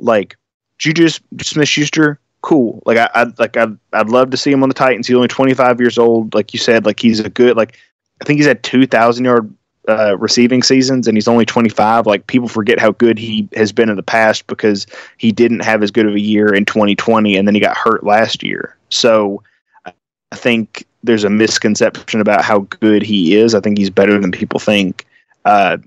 [0.00, 0.36] like
[0.78, 1.08] Juju
[1.40, 2.82] Smith Schuster, cool.
[2.86, 5.06] Like I, I like I'd, I'd love to see him on the Titans.
[5.06, 6.34] He's only 25 years old.
[6.34, 7.76] Like you said, like he's a good like
[8.20, 9.54] I think he's had 2,000 yard
[9.88, 13.88] uh, receiving seasons and he's only 25 like people forget how good he has been
[13.88, 17.48] in the past because he didn't have as good of a year in 2020 and
[17.48, 19.42] then he got hurt last year so
[19.86, 19.92] i
[20.34, 24.60] think there's a misconception about how good he is i think he's better than people
[24.60, 25.06] think
[25.46, 25.78] uh,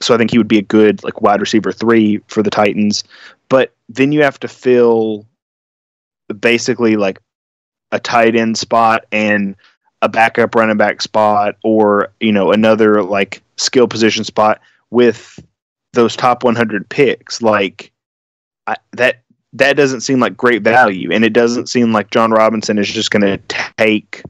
[0.00, 3.04] so i think he would be a good like wide receiver three for the titans
[3.50, 5.26] but then you have to fill
[6.34, 7.20] basically like
[7.92, 9.56] a tight end spot and
[10.02, 15.38] a backup running back spot or you know another like skill position spot with
[15.92, 17.42] those top 100 picks.
[17.42, 17.92] Like
[18.66, 22.78] I, that that doesn't seem like great value and it doesn't seem like Jon Robinson
[22.78, 23.38] is just going to
[23.76, 24.22] take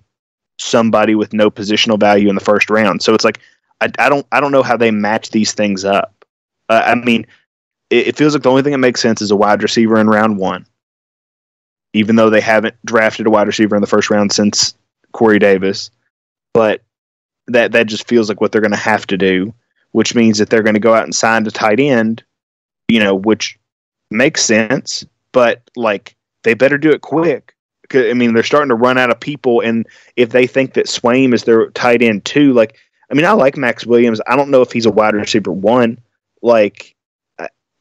[0.59, 3.03] somebody with no positional value in the first round.
[3.03, 3.41] So it's like
[3.81, 6.25] I, I don't I don't know how they match these things up.
[6.69, 7.27] Uh, I mean
[7.91, 10.09] it, it feels like the only thing that makes sense is a wide receiver in
[10.09, 10.67] round 1
[11.93, 14.75] even though they haven't drafted a wide receiver in the first round since
[15.13, 15.91] Corey Davis,
[16.53, 16.83] but
[17.49, 19.53] that that just feels like what they're going to have to do,
[19.93, 22.23] which means that they're going to go out and sign a tight end,
[22.89, 23.59] you know, which
[24.11, 27.55] makes sense, but like they better do it quick.
[27.93, 31.35] I mean, they're starting to run out of people, and if they think that Swaim
[31.35, 32.77] is their tight end too, like,
[33.11, 34.21] I mean, I like Maxx Williams.
[34.29, 35.99] I don't know if he's a wide receiver one.
[36.41, 36.95] Like,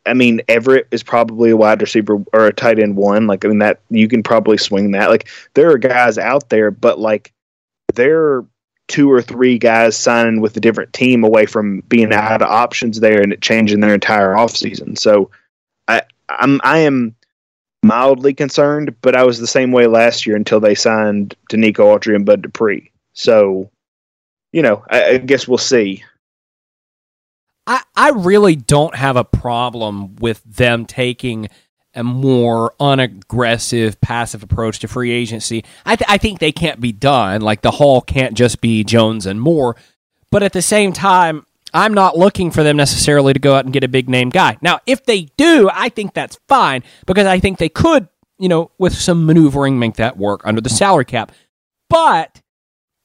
[0.10, 3.28] I mean, Everett is probably a wide receiver or a tight end one.
[3.28, 5.10] Like, I mean, that you can probably swing that.
[5.10, 7.32] Like, there are guys out there, but like,
[7.94, 8.46] there are
[8.88, 13.00] two or three guys signing with a different team away from being out of options
[13.00, 14.98] there and it changing their entire offseason.
[14.98, 15.30] So,
[15.88, 17.16] I I'm I am
[17.84, 22.16] mildly concerned, but I was the same way last year until they signed Denico Autry
[22.16, 22.92] and Bud Dupree.
[23.14, 23.70] So,
[24.52, 26.04] you know, I, I guess we'll see.
[27.70, 31.50] I, I really don't have a problem with them taking
[31.94, 35.64] a more unaggressive, passive approach to free agency.
[35.86, 37.42] I, th- I think they can't be done.
[37.42, 39.76] Like the haul can't just be Jones and Moore.
[40.32, 43.74] But at the same time, I'm not looking for them necessarily to go out and
[43.74, 44.58] get a big name guy.
[44.62, 48.08] Now, if they do, I think that's fine because I think they could,
[48.40, 51.32] you know, with some maneuvering, make that work under the salary cap.
[51.88, 52.42] But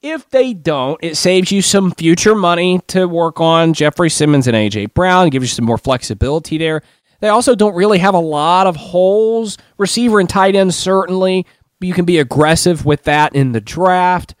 [0.07, 4.55] If they don't, it saves you some future money to work on Jeffrey Simmons and
[4.55, 6.83] AJ Brown, gives you some more flexibility there.
[7.21, 9.57] They also don't really have a lot of holes.
[9.79, 11.47] Receiver and tight end, certainly.
[11.79, 14.35] You can be aggressive with that in the draft.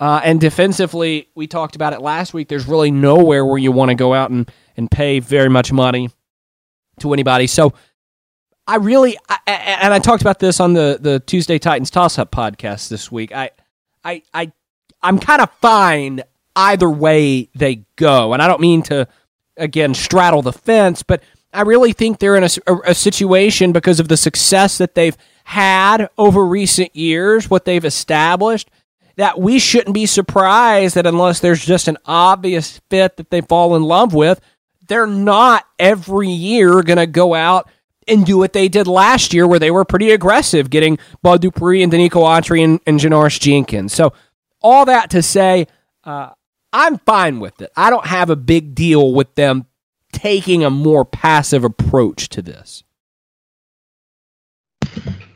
[0.00, 2.48] Uh, and defensively, we talked about it last week.
[2.48, 6.10] There's really nowhere where you want to go out and, and pay very much money
[6.98, 7.46] to anybody.
[7.46, 7.72] So
[8.66, 12.32] I really, I, and I talked about this on the, the Tuesday Titans Toss Up
[12.32, 13.30] podcast this week.
[13.32, 13.50] I,
[14.02, 14.52] I, I,
[15.04, 16.22] I'm kind of fine
[16.56, 18.32] either way they go.
[18.32, 19.06] And I don't mean to,
[19.56, 24.00] again, straddle the fence, but I really think they're in a, a, a situation because
[24.00, 28.70] of the success that they've had over recent years, what they've established
[29.16, 33.76] that we shouldn't be surprised that unless there's just an obvious fit that they fall
[33.76, 34.40] in love with,
[34.88, 37.68] they're not every year going to go out
[38.06, 41.82] and do what they did last year, where they were pretty aggressive, getting Bud Dupree
[41.82, 43.94] and Denico Autry and, and Janoris Jenkins.
[43.94, 44.12] So,
[44.64, 45.66] all that to say,
[46.02, 46.30] uh,
[46.72, 47.70] I'm fine with it.
[47.76, 49.66] I don't have a big deal with them
[50.10, 52.82] taking a more passive approach to this.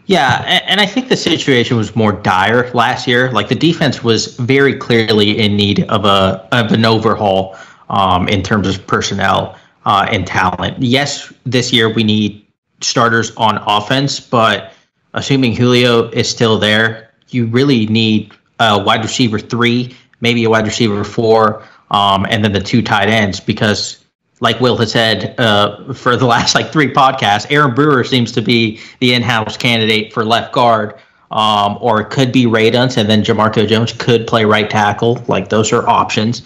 [0.07, 3.31] Yeah, and I think the situation was more dire last year.
[3.31, 7.57] Like the defense was very clearly in need of a of an overhaul
[7.91, 10.83] um, in terms of personnel uh, and talent.
[10.83, 12.47] Yes, this year we need
[12.81, 14.73] starters on offense, but
[15.13, 20.67] assuming Julio is still there, you really need a wide receiver three, maybe a wide
[20.67, 24.05] receiver four, um, and then the two tight ends because
[24.41, 28.43] like Will has said uh, for the last like three podcasts, Aaron Brewer seems to
[28.43, 30.95] be the in-house candidate for left guard,
[31.31, 35.23] um, or it could be Radunz, and then Jamarco Jones could play right tackle.
[35.29, 36.43] Like those are options.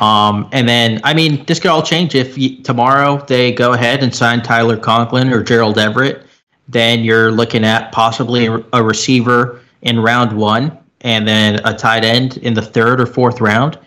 [0.00, 4.14] Um, and then, I mean, this could all change if tomorrow they go ahead and
[4.14, 6.26] sign Tyler Conklin or Gerald Everett.
[6.68, 12.36] Then you're looking at possibly a receiver in round one, and then a tight end
[12.38, 13.78] in the third or fourth round,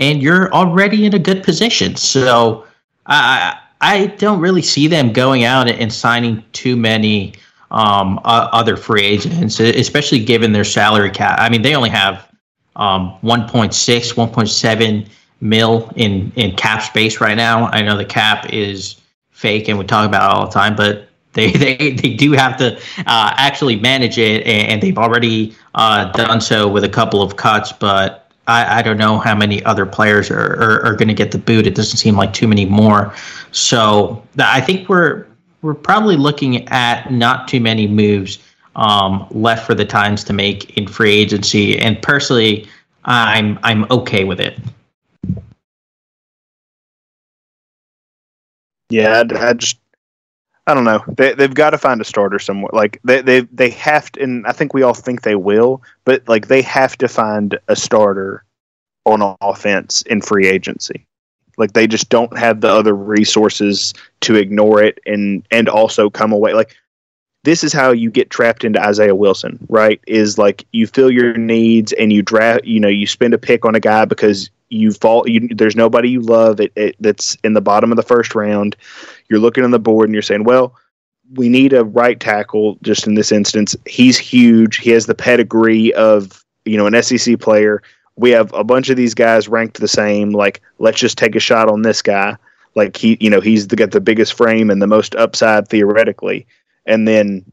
[0.00, 1.94] and you're already in a good position.
[1.94, 2.66] So
[3.06, 7.34] I I don't really see them going out and signing too many
[7.70, 11.38] um, uh, other free agents, especially given their salary cap.
[11.40, 12.28] I mean, they only have
[12.74, 13.70] um, 1.6,
[14.14, 15.08] 1.7
[15.40, 17.66] mil in in cap space right now.
[17.68, 21.08] I know the cap is fake, and we talk about it all the time, but
[21.34, 26.40] they they, they do have to uh, actually manage it, and, they've already uh, done
[26.40, 30.30] so with a couple of cuts, but I, I don't know how many other players
[30.30, 31.66] are, are, are going to get the boot.
[31.66, 33.14] It doesn't seem like too many more.
[33.52, 35.26] So I think we're
[35.62, 38.38] we're probably looking at not too many moves
[38.76, 41.78] um, left for the Titans to make in free agency.
[41.78, 42.68] And personally,
[43.04, 44.58] I'm I'm okay with it.
[48.90, 49.78] Yeah, I, I just
[50.66, 51.04] I don't know.
[51.08, 52.70] They they've got to find a starter somewhere.
[52.72, 55.82] Like they they they have to, and I think we all think they will.
[56.04, 58.44] But like they have to find a starter
[59.04, 61.06] on offense in free agency.
[61.58, 66.32] Like they just don't have the other resources to ignore it and and also come
[66.32, 66.74] away like
[67.44, 70.00] this is how you get trapped into Isaiah Wilson, right?
[70.06, 73.66] Is like you fill your needs and you draft, you know, you spend a pick
[73.66, 77.54] on a guy because you fall, you, there's nobody you love it, it, that's in
[77.54, 78.76] the bottom of the first round.
[79.28, 80.74] You're looking on the board and you're saying, well,
[81.34, 82.78] we need a right tackle.
[82.82, 84.78] Just in this instance, he's huge.
[84.78, 87.82] He has the pedigree of you know an SEC player
[88.16, 90.30] we have a bunch of these guys ranked the same.
[90.30, 92.36] Like, let's just take a shot on this guy.
[92.74, 96.46] Like he, you know, he's the, got the biggest frame and the most upside theoretically,
[96.86, 97.44] and then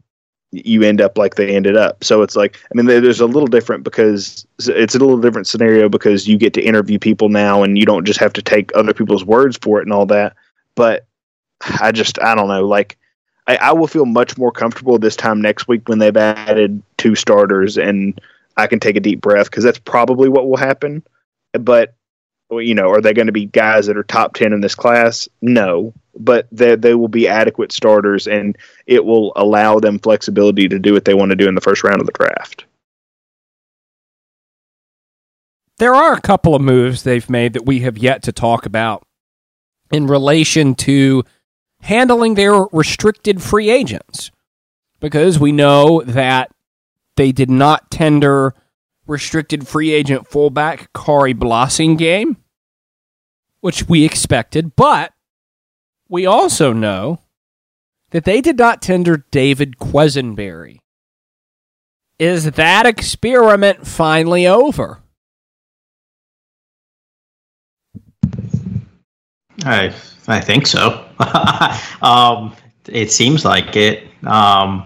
[0.52, 2.04] you end up like they ended up.
[2.04, 5.90] So it's like, I mean, there's a little different because it's a little different scenario
[5.90, 8.94] because you get to interview people now and you don't just have to take other
[8.94, 10.36] people's words for it and all that.
[10.76, 11.06] But
[11.80, 12.98] I just, I don't know, like.
[13.48, 17.16] I, I will feel much more comfortable this time next week when they've added two
[17.16, 18.22] starters and
[18.56, 21.02] I can take a deep breath because that's probably what will happen.
[21.54, 21.96] But
[22.52, 25.28] you know, are they going to be guys that are top ten in this class?
[25.42, 30.80] No, but they they will be adequate starters, and it will allow them flexibility to
[30.80, 32.66] do what they want to do in the first round of the draft.
[35.78, 39.04] There are a couple of moves they've made that we have yet to talk about
[39.92, 41.24] in relation to
[41.82, 44.32] handling their restricted free agents.
[45.00, 46.52] Because we know that
[47.16, 48.54] they did not tender
[49.08, 52.36] restricted free agent fullback Khari Blasingame,
[53.62, 55.12] which we expected, but
[56.12, 57.20] we also know
[58.12, 60.80] that they did not tender David Quessenberry.
[62.20, 65.00] Is that experiment finally over?
[69.64, 69.94] I
[70.28, 71.06] I think so.
[72.02, 72.56] um,
[72.88, 74.04] it seems like it.
[74.26, 74.86] Um,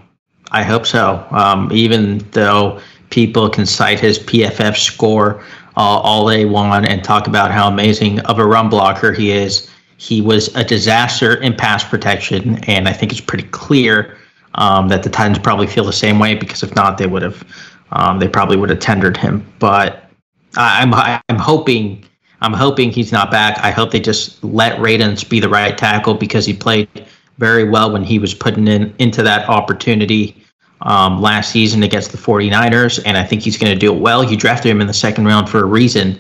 [0.51, 1.25] I hope so.
[1.31, 5.43] Um, even though people can cite his PFF score
[5.77, 9.69] uh, all they want and talk about how amazing of a run blocker he is.
[9.97, 14.17] He was a disaster in pass protection, and I think it's pretty clear
[14.55, 17.43] um, that the Titans probably feel the same way because if not, they would have
[17.91, 19.45] um, they probably would have tendered him.
[19.59, 20.09] But
[20.55, 22.03] I'm I'm hoping
[22.41, 23.57] I'm hoping he's not back.
[23.59, 26.89] I hope they just let Radunz be the right tackle because he played
[27.37, 30.35] very well when he was putting in into that opportunity
[30.81, 34.23] um, last season against the 49ers, and I think he's going to do it well.
[34.23, 36.19] You drafted him in the second round for a reason.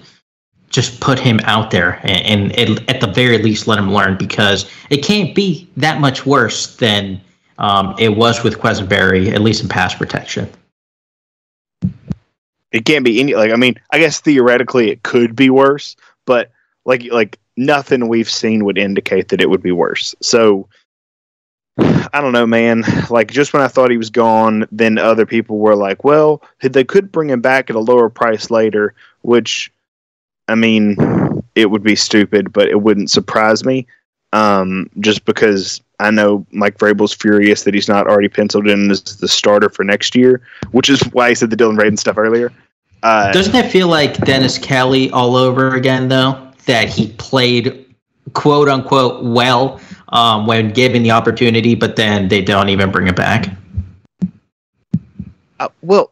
[0.75, 4.69] Just put him out there and, and at the very least let him learn because
[4.89, 7.21] it can't be that much worse than
[7.59, 10.49] um, it was with Quessenberry, at least in pass protection.
[12.73, 15.95] It can't be any like I mean, I guess theoretically it could be worse,
[16.25, 16.51] but
[16.83, 20.13] like like nothing we've seen would indicate that it would be worse.
[20.21, 20.67] So
[21.77, 22.83] I don't know, man.
[23.09, 26.83] Like just when I thought he was gone, then other people were like, "Well, they
[26.83, 29.71] could bring him back at a lower price later," which
[30.47, 30.97] I mean,
[31.55, 33.87] it would be stupid, but it wouldn't surprise me.
[34.33, 39.01] Um, just because I know Mike Vrabel's furious that he's not already penciled in as
[39.01, 40.41] the starter for next year,
[40.71, 42.51] which is why he said the Dillon Radunz stuff earlier.
[43.01, 46.51] Uh, Doesn't it feel like Dennis Kelly all over again, though?
[46.65, 47.85] That he played
[48.33, 49.79] quote unquote well
[50.09, 53.49] um, when given the opportunity, but then they don't even bring it back.
[55.59, 56.11] Uh, well,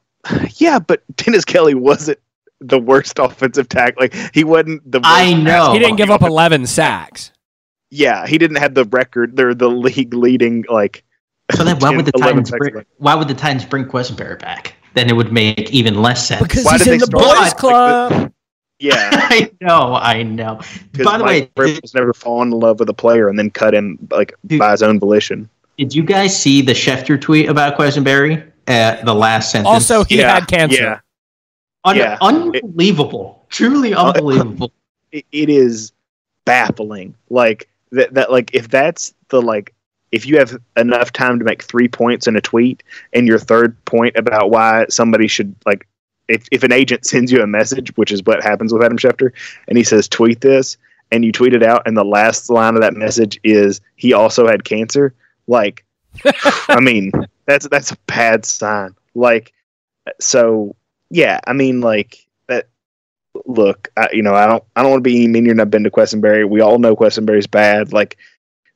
[0.56, 2.20] yeah, but Dennis Kelly wasn't
[2.68, 4.02] the worst offensive tackle.
[4.02, 5.02] Like he wasn't the.
[5.04, 7.32] I know he didn't give up eleven sacks.
[7.90, 9.36] Yeah, he didn't have the record.
[9.36, 11.04] They're the league leading like.
[11.56, 14.76] So then, why would the Titans bring, why would the Titans bring Quessenberry back?
[14.96, 16.42] Then it would make even less sense.
[16.42, 18.12] Because why he's in the boys' club.
[18.12, 18.34] Like the,
[18.80, 20.60] yeah, I know, I know.
[21.04, 23.74] By the Mike way, was never fallen in love with a player and then cut
[23.74, 25.50] him like dude, by his own volition.
[25.78, 28.52] Did you guys see the Schefter tweet about Quessenberry?
[28.68, 29.68] Uh, the last sentence.
[29.68, 30.82] Also, he yeah, had cancer.
[30.82, 31.00] Yeah,
[31.86, 32.18] Un- yeah.
[32.22, 33.44] unbelievable.
[33.44, 34.72] It, Truly uh, unbelievable.
[35.12, 35.92] It, it is
[36.46, 37.16] baffling.
[37.30, 38.14] Like that.
[38.14, 39.74] That like if that's the like
[40.12, 43.84] if you have enough time to make three points in a tweet and your third
[43.86, 45.88] point about why somebody should like
[46.28, 49.32] if, if an agent sends you a message, which is what happens with Adam Schefter,
[49.68, 50.78] and he says tweet this,
[51.12, 54.48] and you tweet it out, and the last line of that message is he also
[54.48, 55.14] had cancer,
[55.48, 55.84] like,
[56.70, 57.12] I mean,
[57.46, 58.96] that's that's a bad sign.
[59.16, 59.54] Like,
[60.20, 60.76] so
[61.14, 62.68] yeah, I mean, like that.
[63.46, 65.46] Look, I, you know, I don't, I don't want to be mean.
[65.46, 66.50] You're not been to Quessenberry.
[66.50, 67.94] We all know Quessenberry's bad.
[67.94, 68.18] Like,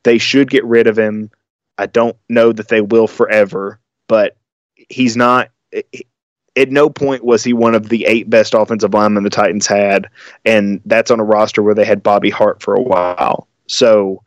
[0.04, 1.32] they should get rid of him.
[1.80, 4.38] I don't know that they will forever, but
[4.90, 5.50] he's not.
[5.74, 6.06] Eh, he,
[6.56, 10.08] at no point was he one of the eight best offensive linemen the Titans had,
[10.46, 13.48] and that's on a roster where they had Bobby Hart for a while.
[13.68, 14.22] So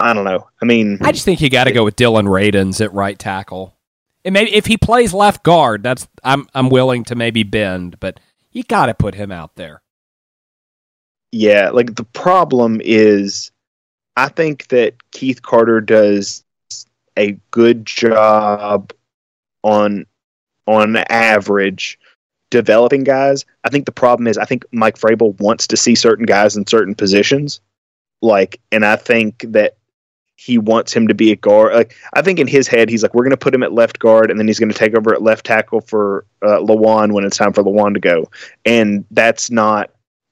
[0.00, 0.48] I don't know.
[0.60, 3.77] I mean, I just think you got to go with Dillon Radunz at right tackle.
[4.28, 8.20] And maybe if he plays left guard, that's I'm I'm willing to maybe bend, but
[8.52, 9.80] you got to put him out there.
[11.32, 13.50] Yeah, like the problem is,
[14.18, 16.44] I think that Keith Carter does
[17.16, 18.92] a good job
[19.62, 20.04] on
[20.66, 21.98] on average
[22.50, 23.46] developing guys.
[23.64, 26.66] I think the problem is I think Mike Vrabel wants to see certain guys in
[26.66, 27.62] certain positions.
[28.20, 29.77] Like, and I think that
[30.38, 31.74] he wants him to be a guard.
[31.74, 33.98] Like, I think in his head, he's like, we're going to put him at left
[33.98, 37.24] guard, and then he's going to take over at left tackle for uh, Lewan when
[37.24, 38.30] it's time for Lewan to go.
[38.64, 39.90] And that's not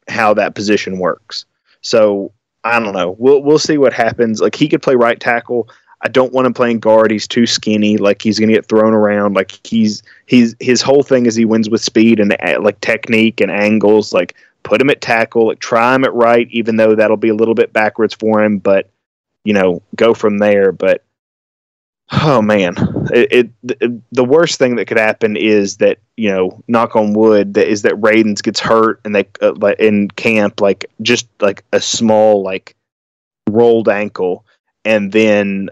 [0.08, 1.44] how that position works.
[1.80, 2.32] So
[2.62, 3.16] I don't know.
[3.18, 4.40] We'll we'll see what happens.
[4.40, 5.68] Like he could play right tackle.
[6.02, 7.10] I don't want him playing guard.
[7.10, 7.96] He's too skinny.
[7.96, 9.34] Like he's going to get thrown around.
[9.34, 13.40] Like he's he's his whole thing is he wins with speed and uh, like technique
[13.40, 14.12] and angles.
[14.12, 15.48] Like put him at tackle.
[15.48, 18.58] Like try him at right, even though that'll be a little bit backwards for him.
[18.58, 18.88] But
[19.46, 20.72] you know, go from there.
[20.72, 21.04] But
[22.12, 22.74] oh man,
[23.12, 27.54] it, it the worst thing that could happen is that you know, knock on wood,
[27.54, 31.80] that is that Radunz gets hurt and they uh, in camp like just like a
[31.80, 32.74] small like
[33.48, 34.44] rolled ankle
[34.84, 35.68] and then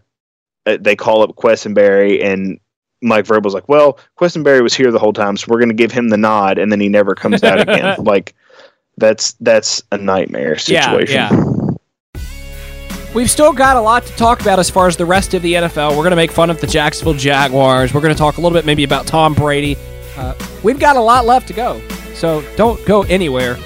[0.67, 2.61] uh, they call up Quessenberry and
[3.03, 5.93] Mike Vrabel's like, well, Quessenberry was here the whole time, so we're going to give
[5.93, 7.97] him the nod, and then he never comes out again.
[8.05, 8.35] like
[8.97, 11.15] that's that's a nightmare situation.
[11.15, 11.54] Yeah, yeah.
[13.15, 15.55] We've still got a lot to talk about as far as the rest of the
[15.55, 15.91] NFL.
[15.91, 17.95] We're going to make fun of the Jacksonville Jaguars.
[17.95, 19.77] We're going to talk a little bit maybe about Tom Brady.
[20.17, 20.35] Uh,
[20.65, 21.81] we've got a lot left to go,
[22.15, 23.57] so don't go anywhere.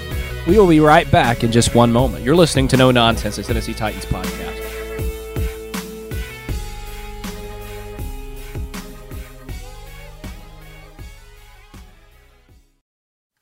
[0.47, 2.25] We will be right back in just one moment.
[2.25, 4.49] You're listening to No Nonsense, the Tennessee Titans podcast.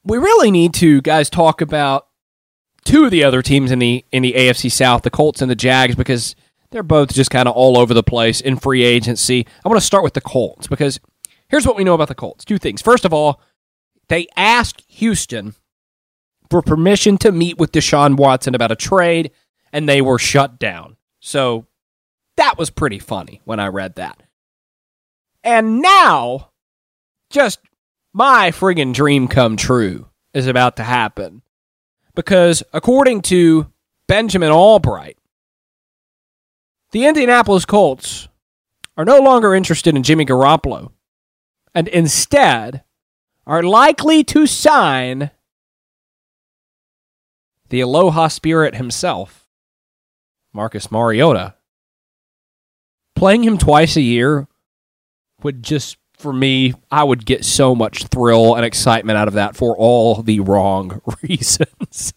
[0.04, 2.05] we really need to, guys, talk about
[2.86, 5.56] two of the other teams in the in the AFC South, the Colts and the
[5.56, 6.34] Jags, because
[6.70, 9.46] they're both just kind of all over the place in free agency.
[9.64, 11.00] I want to start with the Colts because
[11.48, 12.44] here's what we know about the Colts.
[12.44, 12.80] Two things.
[12.80, 13.40] First of all,
[14.08, 15.54] they asked Houston
[16.50, 19.32] for permission to meet with Deshaun Watson about a trade,
[19.72, 20.96] and they were shut down.
[21.20, 21.66] So
[22.36, 24.22] that was pretty funny when I read that.
[25.42, 26.50] And now,
[27.30, 27.60] just
[28.12, 31.42] my friggin' dream come true is about to happen.
[32.16, 33.70] Because according to
[34.08, 35.18] Benjamin Albright,
[36.90, 38.28] the Indianapolis Colts
[38.96, 40.90] are no longer interested in Jimmy Garoppolo
[41.74, 42.82] and instead
[43.46, 45.30] are likely to sign
[47.68, 49.46] the Aloha Spirit himself,
[50.54, 51.54] Marcus Mariota.
[53.14, 54.48] Playing him twice a year
[55.42, 59.54] would just, for me, I would get so much thrill and excitement out of that
[59.54, 62.12] for all the wrong reasons.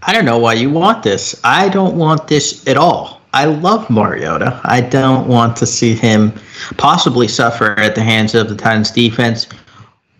[0.00, 1.40] I don't know why you want this.
[1.42, 3.20] I don't want this at all.
[3.32, 4.60] I love Mariota.
[4.62, 6.32] I don't want to see him
[6.76, 9.48] possibly suffer at the hands of the Titans defense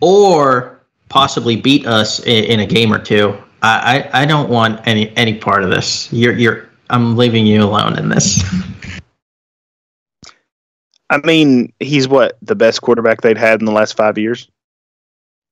[0.01, 3.37] or possibly beat us in, a game or two.
[3.61, 6.11] I, I, I, don't want any any part of this.
[6.11, 8.43] You're you're I'm leaving you alone in this.
[11.09, 14.49] I mean, he's what the best quarterback they'd had in the last five years.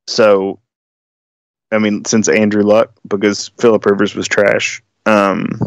[0.08, 0.60] So
[1.72, 4.82] I mean, since Andrew Luck, because Philip Rivers was trash.
[5.06, 5.60] Um,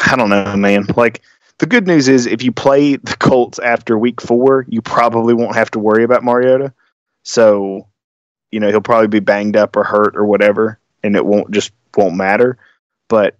[0.00, 0.86] I don't know, man.
[0.96, 1.22] Like
[1.58, 5.56] the good news is, if you play the Colts after Week Four, you probably won't
[5.56, 6.72] have to worry about Mariota.
[7.24, 7.86] So,
[8.50, 11.72] you know, he'll probably be banged up or hurt or whatever, and it won't just
[11.96, 12.58] won't matter.
[13.08, 13.36] But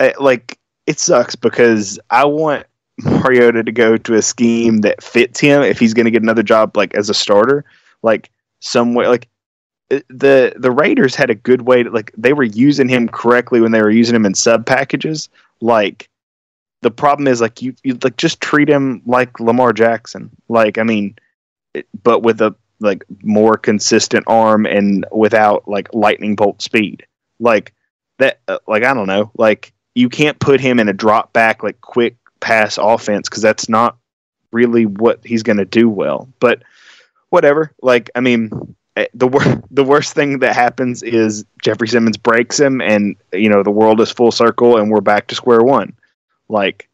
[0.00, 2.66] eh, like, it sucks because I want
[2.98, 6.42] Mariota to go to a scheme that fits him if he's going to get another
[6.42, 7.64] job, like as a starter,
[8.02, 8.30] like
[8.60, 9.28] somewhere like
[9.88, 13.72] the the Raiders had a good way to like they were using him correctly when
[13.72, 15.28] they were using him in sub packages.
[15.60, 16.08] Like
[16.82, 20.30] the problem is like you, you like just treat him like Lamar Jackson.
[20.48, 21.16] Like I mean,
[21.74, 27.06] it, but with a like more consistent arm and without like lightning bolt speed.
[27.40, 27.72] Like
[28.18, 28.40] that.
[28.48, 29.30] Uh, like I don't know.
[29.36, 33.68] Like you can't put him in a drop back like quick pass offense because that's
[33.68, 33.96] not
[34.52, 36.28] really what he's going to do well.
[36.40, 36.62] But
[37.30, 37.72] whatever.
[37.82, 38.50] Like I mean
[38.96, 43.48] Eh, the wor- the worst thing that happens is Jeffrey Simmons breaks him, and you
[43.48, 45.94] know the world is full circle, and we're back to square one.
[46.48, 46.88] Like,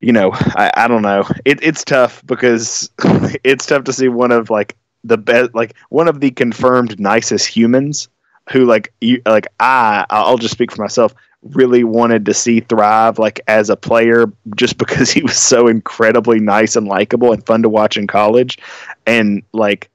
[0.00, 1.24] you know, I, I don't know.
[1.44, 2.90] It, it's tough because
[3.44, 7.46] it's tough to see one of like the best, like one of the confirmed nicest
[7.48, 8.08] humans
[8.50, 13.18] who like you like I I'll just speak for myself really wanted to see thrive
[13.18, 14.26] like as a player
[14.56, 18.58] just because he was so incredibly nice and likable and fun to watch in college
[19.06, 19.90] and like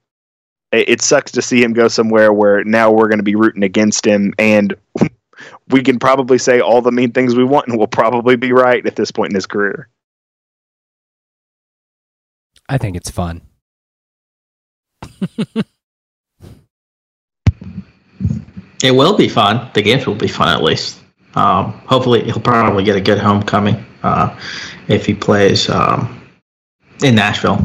[0.70, 4.04] it sucks to see him go somewhere where now we're going to be rooting against
[4.04, 4.74] him and
[5.68, 8.84] we can probably say all the mean things we want and we'll probably be right
[8.86, 9.88] at this point in his career.
[12.68, 13.40] I think it's fun.
[18.82, 19.70] it will be fun.
[19.72, 21.00] The games will be fun at least.
[21.38, 24.36] Um, hopefully, he'll probably get a good homecoming uh,
[24.88, 26.20] if he plays um,
[27.04, 27.62] in Nashville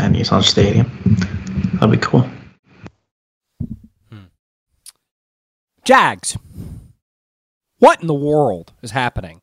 [0.00, 0.90] and Nissan Stadium.
[1.74, 2.26] That'd be cool.
[4.10, 4.28] Hmm.
[5.84, 6.38] Jags.
[7.80, 9.42] What in the world is happening?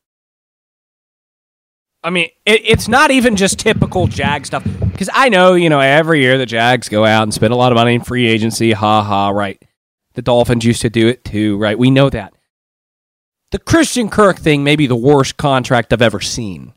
[2.02, 4.64] I mean, it, it's not even just typical Jag stuff.
[4.64, 7.70] Because I know, you know, every year the Jags go out and spend a lot
[7.70, 8.72] of money in free agency.
[8.72, 9.62] Ha ha, right.
[10.14, 11.78] The Dolphins used to do it too, right?
[11.78, 12.34] We know that.
[13.50, 16.72] The Christian Kirk thing may be the worst contract I've ever seen.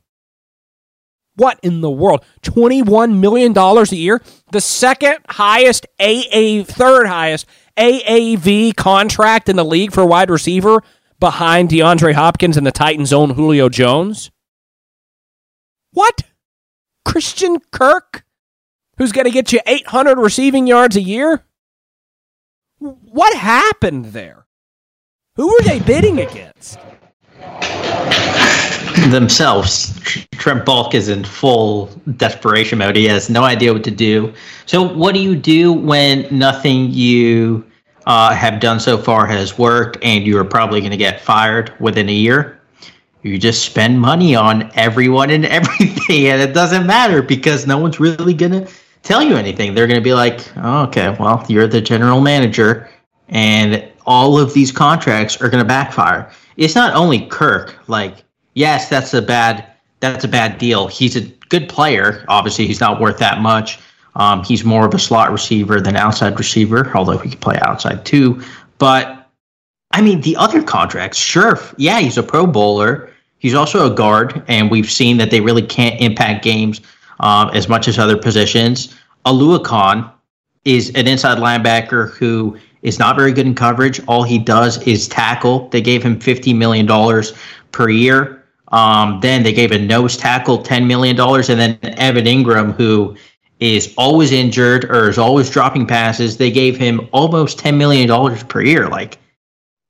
[1.35, 2.23] What in the world?
[2.41, 4.21] $21 million a year?
[4.51, 7.47] The second highest AA, third highest
[7.77, 10.83] AAV contract in the league for wide receiver
[11.19, 14.31] behind DeAndre Hopkins and the Titans' own Julio Jones?
[15.91, 16.23] What?
[17.05, 18.23] Christian Kirk?
[18.97, 21.45] Who's going to get you 800 receiving yards a year?
[22.77, 24.45] What happened there?
[25.35, 26.77] Who were they bidding against?
[29.09, 29.99] themselves.
[30.33, 32.95] Trent Baalke is in full desperation mode.
[32.95, 34.33] He has no idea what to do.
[34.65, 37.65] So, what do you do when nothing you
[38.05, 41.73] uh, have done so far has worked and you are probably going to get fired
[41.79, 42.59] within a year?
[43.23, 47.99] You just spend money on everyone and everything, and it doesn't matter because no one's
[47.99, 48.71] really going to
[49.01, 49.73] tell you anything.
[49.73, 52.89] They're going to be like, oh, okay, well, you're the general manager,
[53.29, 56.31] and all of these contracts are going to backfire.
[56.57, 58.23] It's not only Kirk, like,
[58.53, 59.65] yes, that's a bad
[59.99, 60.87] that's a bad deal.
[60.87, 62.25] He's a good player.
[62.27, 63.79] Obviously, he's not worth that much.
[64.15, 68.05] Um, he's more of a slot receiver than outside receiver, although he can play outside
[68.05, 68.43] too.
[68.79, 69.29] But
[69.91, 73.11] I mean, the other contracts, sure, yeah, he's a Pro Bowler.
[73.37, 76.81] He's also a guard, and we've seen that they really can't impact games
[77.19, 78.95] um, as much as other positions.
[79.25, 80.09] Oluokun
[80.65, 83.99] is an inside linebacker who is not very good in coverage.
[84.07, 85.69] All he does is tackle.
[85.69, 86.87] They gave him $50 million
[87.71, 88.43] per year.
[88.67, 91.19] Um, then they gave a nose tackle $10 million.
[91.19, 93.15] And then Evan Engram, who
[93.59, 98.61] is always injured or is always dropping passes, they gave him almost $10 million per
[98.61, 98.87] year.
[98.89, 99.17] Like,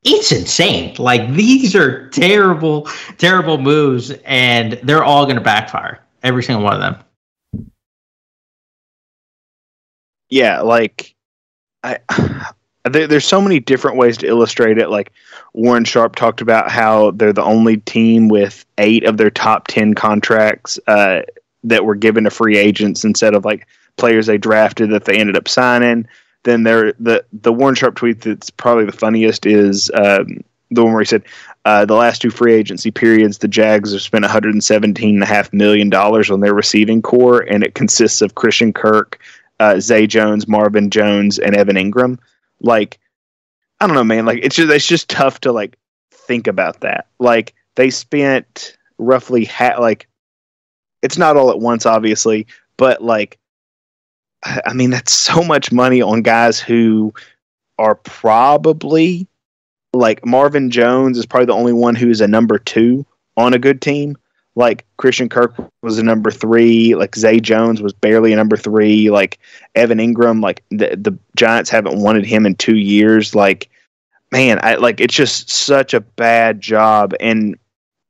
[0.03, 0.95] it's insane.
[0.99, 2.87] Like, these are terrible,
[3.17, 6.01] terrible moves, and they're all going to backfire.
[6.21, 6.95] Every single one of them.
[10.29, 11.15] Yeah, like,
[11.83, 11.99] I
[12.83, 14.89] there, there's so many different ways to illustrate it.
[14.89, 15.11] Like
[15.53, 19.93] Warren Sharp talked about how they're the only team with eight of their top ten
[19.93, 21.21] contracts uh,
[21.63, 23.67] that were given to free agents instead of like
[23.97, 26.07] players they drafted that they ended up signing.
[26.43, 30.91] Then there the the Warren Sharp tweet that's probably the funniest is um, the one
[30.93, 31.23] where he said
[31.63, 35.53] uh, the last two free agency periods the Jags have spent 117 and a half
[35.53, 39.21] million dollars on their receiving corps, and it consists of Christian Kirk,
[39.61, 42.19] uh, Zay Jones, Marvin Jones, and Evan Engram
[42.63, 42.99] like
[43.79, 44.25] I don't know, man.
[44.25, 45.77] Like it's just it's just tough to like
[46.11, 47.07] think about that.
[47.19, 50.07] Like they spent roughly ha- like
[51.01, 52.47] it's not all at once, obviously,
[52.77, 53.37] but like
[54.43, 57.13] I mean that's so much money on guys who
[57.77, 59.27] are probably
[59.93, 63.05] like Marvin Jones is probably the only one who is a number two
[63.37, 64.17] on a good team
[64.55, 69.09] like Christian Kirk was a number three, like Zay Jones was barely a number three,
[69.09, 69.39] like
[69.75, 73.33] Evan Engram, like the the Giants haven't wanted him in two years.
[73.33, 73.69] Like,
[74.31, 77.13] man, I like it's just such a bad job.
[77.19, 77.57] And,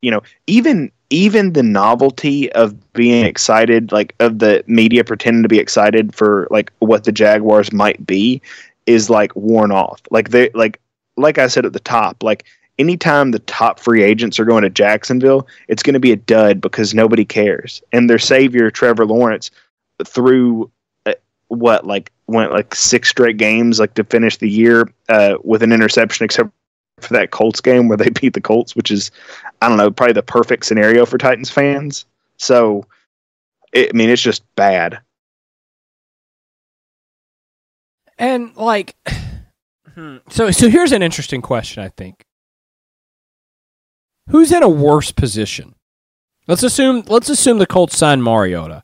[0.01, 5.49] you know, even even the novelty of being excited, like of the media pretending to
[5.49, 8.41] be excited for like what the Jaguars might be,
[8.85, 10.01] is like worn off.
[10.11, 10.81] Like they like
[11.15, 12.43] like I said at the top, like
[12.79, 16.61] anytime the top free agents are going to Jacksonville, it's going to be a dud
[16.61, 17.81] because nobody cares.
[17.91, 19.51] And their savior, Trevor Lawrence,
[20.05, 20.71] through
[21.47, 25.71] what like went like six straight games like to finish the year uh, with an
[25.71, 26.49] interception, except
[26.99, 29.11] for that Colts game where they beat the Colts, which is
[29.61, 32.05] I don't know probably the perfect scenario for Titans fans.
[32.37, 32.85] So,
[33.71, 34.99] it, I mean, it's just bad.
[38.17, 38.95] And like,
[39.93, 41.83] hmm, so so here's an interesting question.
[41.83, 42.25] I think
[44.29, 45.75] who's in a worse position?
[46.47, 48.83] Let's assume let's assume the Colts sign Mariota.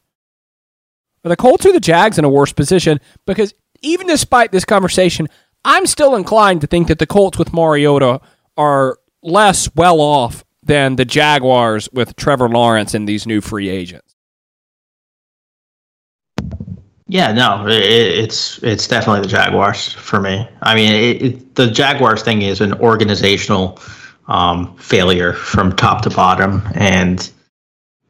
[1.26, 3.00] Are the Colts or the Jags in a worse position?
[3.26, 5.28] Because even despite this conversation,
[5.66, 8.22] I'm still inclined to think that the Colts with Mariota
[8.56, 14.16] are less well off than the Jaguars with Trevor Lawrence and these new free agents.
[17.08, 20.48] Yeah, no, it, it's it's definitely the Jaguars for me.
[20.62, 23.80] I mean, it, it, the Jaguars thing is an organizational
[24.30, 27.30] um, failure from top to bottom, and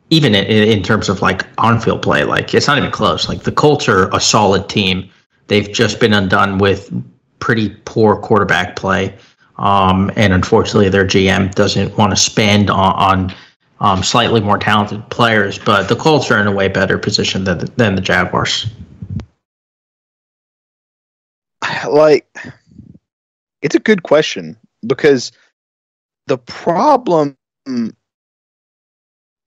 [0.09, 3.27] even in, in terms of like on-field play, like it's not even close.
[3.27, 5.09] Like the Colts are a solid team.
[5.47, 6.91] They've just been undone with
[7.39, 9.15] pretty poor quarterback play,
[9.57, 13.35] um, and unfortunately, their GM doesn't want to spend on, on
[13.79, 15.57] um, slightly more talented players.
[15.57, 18.67] But the Colts are in a way better position than than the Jaguars.
[21.87, 22.27] Like,
[23.61, 25.31] it's a good question because
[26.29, 27.35] the problem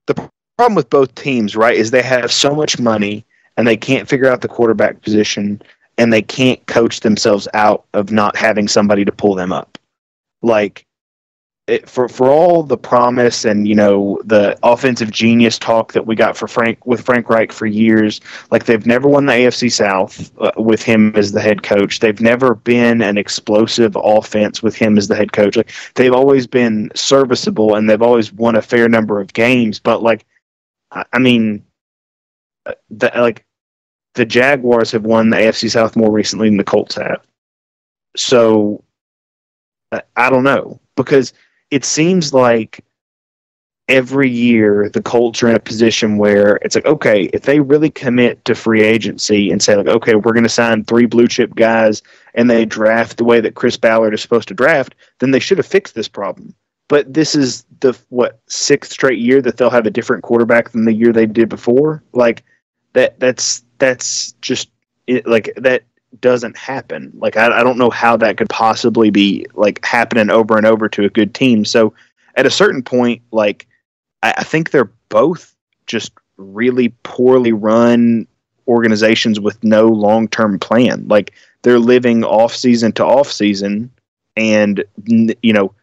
[0.07, 3.25] the problem with both teams, right, is they have so much money
[3.57, 5.63] and they can't figure out the quarterback position
[5.97, 9.79] and they can't coach themselves out of not having somebody to pull them up.
[10.43, 10.85] Like
[11.69, 16.17] it, for for all the promise and you know the offensive genius talk that we
[16.17, 20.33] got for Frank with Frank Reich for years, like they've never won the AFC South
[20.41, 22.01] uh, with him as the head coach.
[22.01, 25.57] They've never been an explosive offense with him as the head coach.
[25.57, 29.79] Like they've always been serviceable and they've always won a fair number of games.
[29.79, 30.27] But like,
[30.91, 31.65] I, I mean,
[32.67, 33.45] uh, the, like
[34.15, 37.25] the Jaguars have won the AFC South more recently than the Colts have.
[38.17, 38.83] So
[39.93, 41.33] uh, I don't know because
[41.73, 42.85] it seems like
[43.89, 47.89] every year the Colts are in a position where it's like, okay, if they really
[47.89, 51.55] commit to free agency and say like, okay, we're going to sign three blue chip
[51.55, 52.03] guys
[52.35, 55.57] and they draft the way that Chris Ballard is supposed to draft, then they should
[55.57, 56.55] have fixed this problem.
[56.89, 60.85] But this is the what sixth straight year that they'll have a different quarterback than
[60.85, 62.05] the year they did before.
[62.13, 62.45] Like
[62.93, 64.69] that, that's that's just
[65.07, 65.85] it, like that
[66.21, 67.13] doesn't happen.
[67.15, 70.89] Like I, I don't know how that could possibly be like happening over and over
[70.91, 71.65] to a good team.
[71.65, 71.95] So
[72.37, 73.67] at a certain point, like
[74.23, 75.55] I, I think they're both
[75.87, 78.27] just really poorly run
[78.69, 81.07] organizations with no long term plan.
[81.09, 81.33] Like
[81.63, 83.91] they're living off season to off season,
[84.37, 85.75] and you know,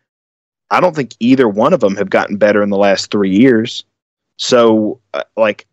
[0.72, 3.84] I don't think either one of them have gotten better in the last three years.
[4.38, 5.68] So, uh, like,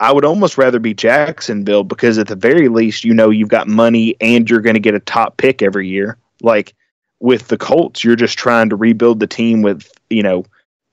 [0.00, 3.66] I would almost rather be Jacksonville because at the very least, you know, you've got
[3.66, 6.16] money and you're going to get a top pick every year.
[6.40, 6.74] Like
[7.20, 10.44] with the Colts, you're just trying to rebuild the team with, you know,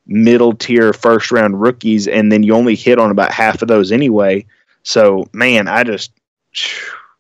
[0.08, 3.92] middle tier first round rookies, and then you only hit on about half of those
[3.92, 4.46] anyway.
[4.84, 6.12] So, man, I just.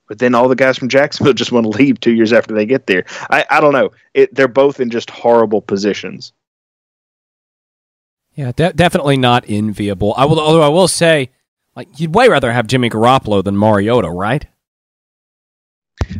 [0.08, 2.68] But then all the guys from Jacksonville just want to leave two years after they
[2.68, 3.06] get there.
[3.32, 3.90] I, I don't know.
[4.14, 6.32] It, they're both in just horrible positions.
[8.36, 10.14] Yeah, de- definitely not enviable.
[10.16, 11.32] I will, although I will say,
[11.76, 14.45] like you'd way rather have Jimmy Garoppolo than Mariota, right?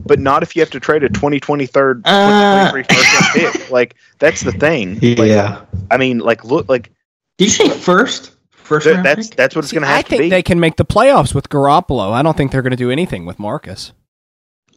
[0.05, 2.89] But not if you have to trade a 2023 uh, first
[3.33, 3.69] pick.
[3.71, 4.95] Like that's the thing.
[4.99, 5.61] Like, yeah.
[5.91, 6.91] I mean, like look, like.
[7.37, 8.35] Did you say first?
[8.51, 9.37] First th- that's pick?
[9.37, 12.11] that's what it's going to have I think they can make the playoffs with Garoppolo.
[12.11, 13.91] I don't think they're going to do anything with Marcus.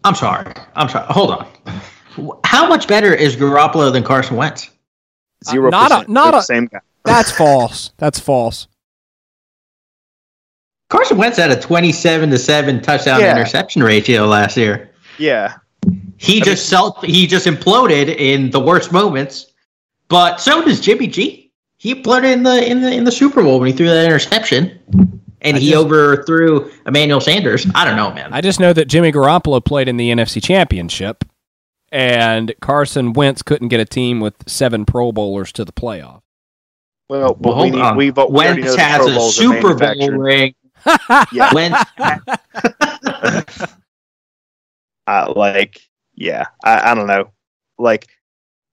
[0.04, 0.52] I'm sorry.
[0.74, 1.06] I'm sorry.
[1.10, 2.40] Hold on.
[2.44, 4.70] How much better is Garoppolo than Carson Wentz?
[5.44, 5.68] Zero.
[5.68, 6.80] Uh, not a not a same guy.
[7.04, 7.92] That's false.
[7.96, 8.68] That's false.
[10.88, 13.36] Carson Wentz had a 27 to 7 touchdown yeah.
[13.36, 14.90] interception ratio last year.
[15.18, 15.56] Yeah.
[16.16, 19.52] He I just mean, self he just imploded in the worst moments.
[20.08, 21.52] But so does Jimmy G.
[21.76, 24.78] He imploded in the in the in the Super Bowl when he threw that interception.
[25.40, 27.64] And I he just, overthrew Emmanuel Sanders.
[27.74, 28.32] I don't know, man.
[28.32, 31.24] I just know that Jimmy Garoppolo played in the NFC Championship
[31.92, 36.22] and Carson Wentz couldn't get a team with seven Pro Bowlers to the playoff.
[37.08, 40.54] Well, well we need, we've, we Wentz has a Super Bowl ring.
[41.32, 41.52] Yeah.
[41.54, 41.78] Wentz.
[45.06, 45.80] uh, like,
[46.14, 47.30] yeah, I, I don't know.
[47.78, 48.08] Like,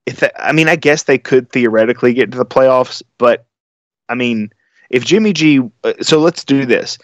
[0.05, 3.45] if they, I mean, I guess they could theoretically get to the playoffs, but
[4.09, 4.51] I mean,
[4.89, 6.97] if Jimmy G, uh, so let's do this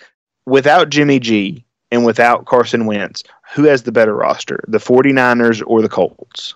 [0.46, 3.24] without Jimmy G and without Carson Wentz,
[3.54, 6.54] who has the better roster, the 49ers or the Colts?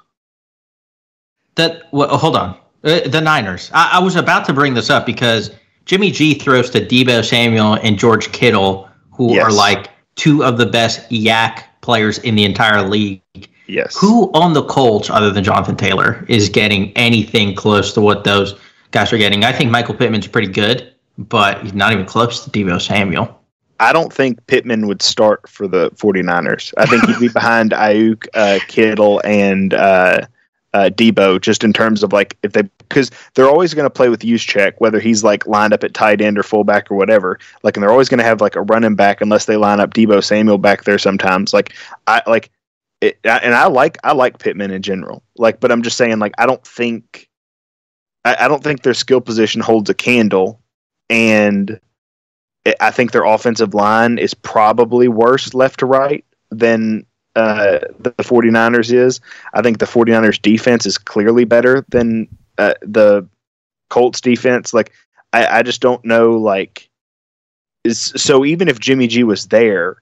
[1.56, 2.58] That well, hold on.
[2.84, 3.72] Uh, the Niners.
[3.74, 5.50] I, I, was about to bring this up because
[5.86, 9.44] Jimmy G throws to Deebo Samuel and George Kittle, who yes.
[9.44, 13.22] are like two of the best YAC players in the entire league.
[13.68, 13.96] Yes.
[14.00, 18.56] Who on the Colts, other than Jonathan Taylor, is getting anything close to what those
[18.92, 19.44] guys are getting?
[19.44, 23.42] I think Michael Pittman's pretty good, but he's not even close to Deebo Samuel.
[23.80, 26.74] I don't think Pittman would start for the 49ers.
[26.78, 30.22] I think he'd be behind Aiyuk, uh, Kittle, and uh,
[30.76, 34.10] uh, Deebo, just in terms of like if they because they're always going to play
[34.10, 37.40] with Juszczyk, whether he's like lined up at tight end or fullback or whatever.
[37.64, 39.94] Like, and they're always going to have like a running back unless they line up
[39.94, 41.54] Deebo Samuel back there sometimes.
[41.54, 41.74] Like,
[42.08, 42.52] I like
[43.00, 45.24] it, and I like I like Pittman in general.
[45.38, 47.30] Like, but I'm just saying, like, I don't think
[48.26, 50.60] I, I don't think their skill position holds a candle,
[51.10, 51.80] and
[52.82, 57.06] I think their offensive line is probably worse left to right than
[57.36, 59.20] uh, the 49ers is.
[59.54, 62.28] I think the 49ers defense is clearly better than
[62.58, 63.28] uh, the
[63.90, 64.74] Colts defense.
[64.74, 64.92] Like,
[65.34, 66.32] I, I just don't know.
[66.32, 66.90] Like,
[67.84, 70.02] is, so even if Jimmy G was there,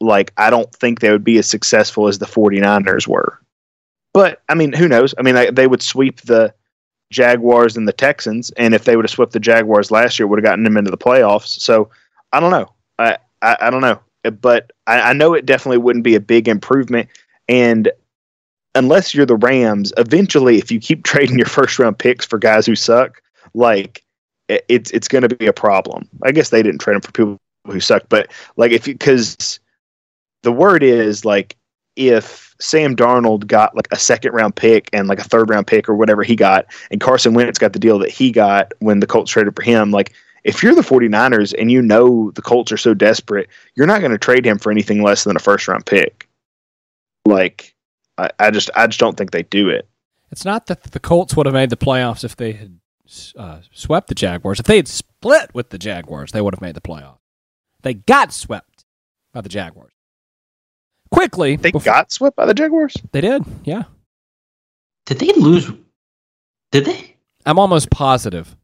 [0.00, 3.40] like, I don't think they would be as successful as the 49ers were.
[4.12, 5.14] But I mean, who knows?
[5.18, 6.54] I mean, I, they would sweep the
[7.10, 10.38] Jaguars and the Texans, and if they would have swept the Jaguars last year, would
[10.38, 11.60] have gotten them into the playoffs.
[11.60, 11.90] So
[12.32, 12.72] I don't know.
[12.98, 14.00] I I, I don't know,
[14.30, 17.08] but I, I know it definitely wouldn't be a big improvement.
[17.48, 17.90] And
[18.74, 22.66] unless you're the Rams, eventually, if you keep trading your first round picks for guys
[22.66, 23.22] who suck,
[23.54, 24.02] like
[24.48, 26.08] it's it's going to be a problem.
[26.22, 29.58] I guess they didn't trade them for people who suck, but like if you because
[30.42, 31.56] the word is like
[31.96, 35.88] if Sam Darnold got like a second round pick and like a third round pick
[35.88, 39.06] or whatever he got, and Carson Wentz got the deal that he got when the
[39.06, 40.12] Colts traded for him, like
[40.46, 44.12] if you're the 49ers and you know the Colts are so desperate, you're not going
[44.12, 46.28] to trade him for anything less than a first round pick.
[47.24, 47.74] Like,
[48.16, 49.88] I, I, just I just don't think they do it.
[50.30, 52.78] It's not that the Colts would have made the playoffs if they had
[53.36, 54.60] uh, swept the Jaguars.
[54.60, 57.18] If they had split with the Jaguars, they would have made the playoff.
[57.82, 58.84] They got swept
[59.32, 59.92] by the Jaguars
[61.10, 61.56] quickly.
[61.56, 62.94] They before, got swept by the Jaguars.
[63.12, 63.84] They did, yeah.
[65.06, 65.70] Did they lose?
[66.72, 67.16] Did they?
[67.44, 68.56] I'm almost positive.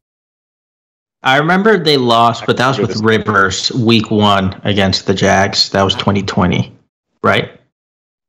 [1.22, 5.70] I remember they lost, but that was with Rivers week one against the Jags.
[5.70, 6.74] That was 2020,
[7.22, 7.60] right?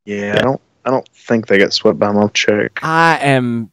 [0.05, 0.61] Yeah, I don't.
[0.85, 2.29] I don't think they got swept by them.
[2.33, 2.79] check.
[2.83, 3.71] I am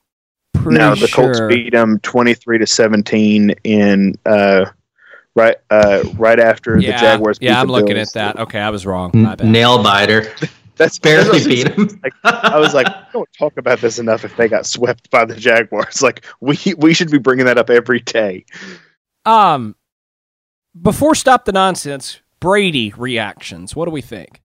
[0.54, 1.34] pretty no, the sure.
[1.34, 4.66] Colts beat them 23 to 17 in uh,
[5.34, 7.38] right uh, right after yeah, the Jaguars.
[7.40, 8.14] Yeah, I'm looking Bills.
[8.16, 8.42] at that.
[8.42, 9.10] Okay, I was wrong.
[9.42, 10.32] Nail biter.
[10.76, 12.00] That's barely beat him.
[12.02, 14.24] Like, I was like, don't talk about this enough.
[14.24, 17.68] If they got swept by the Jaguars, like we we should be bringing that up
[17.68, 18.46] every day.
[19.24, 19.76] Um,
[20.80, 23.76] before stop the nonsense, Brady reactions.
[23.76, 24.40] What do we think?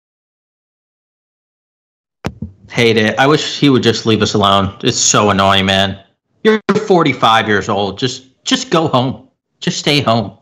[2.70, 3.20] Hate it.
[3.20, 4.78] I wish he would just leave us alone.
[4.82, 6.02] It's so annoying, man.
[6.44, 8.00] You're 45 years old.
[8.00, 9.28] Just just go home.
[9.60, 10.38] Just stay home.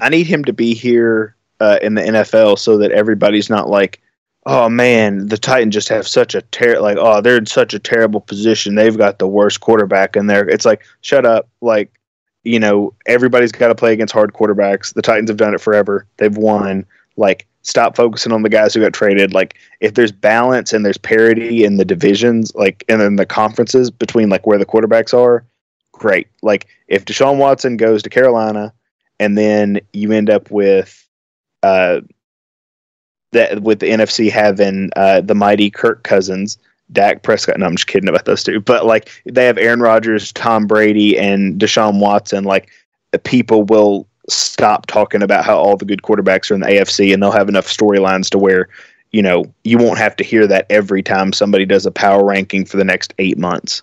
[0.00, 4.00] I need him to be here uh, in the NFL so that everybody's not like,
[4.48, 7.78] oh man, the Titans just have such a ter like oh they're in such a
[7.78, 8.74] terrible position.
[8.74, 10.48] They've got the worst quarterback in there.
[10.48, 11.92] It's like shut up, like
[12.42, 14.94] you know everybody's got to play against hard quarterbacks.
[14.94, 16.06] The Titans have done it forever.
[16.16, 16.86] They've won.
[17.16, 19.34] Like stop focusing on the guys who got traded.
[19.34, 23.90] Like if there's balance and there's parity in the divisions, like and then the conferences
[23.90, 25.44] between like where the quarterbacks are,
[25.92, 26.26] great.
[26.42, 28.72] Like if Deshaun Watson goes to Carolina
[29.20, 31.06] and then you end up with
[31.62, 32.00] uh
[33.32, 36.58] that with the NFC having uh, the mighty Kirk Cousins,
[36.92, 37.58] Dak Prescott.
[37.58, 38.60] No, I'm just kidding about those two.
[38.60, 42.44] But like they have Aaron Rodgers, Tom Brady, and Deshaun Watson.
[42.44, 42.70] Like
[43.24, 47.22] people will stop talking about how all the good quarterbacks are in the AFC, and
[47.22, 48.68] they'll have enough storylines to where
[49.12, 52.64] you know you won't have to hear that every time somebody does a power ranking
[52.64, 53.82] for the next eight months.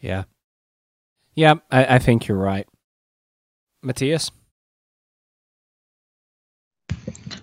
[0.00, 0.24] Yeah,
[1.34, 2.66] yeah, I, I think you're right,
[3.82, 4.30] Matthias.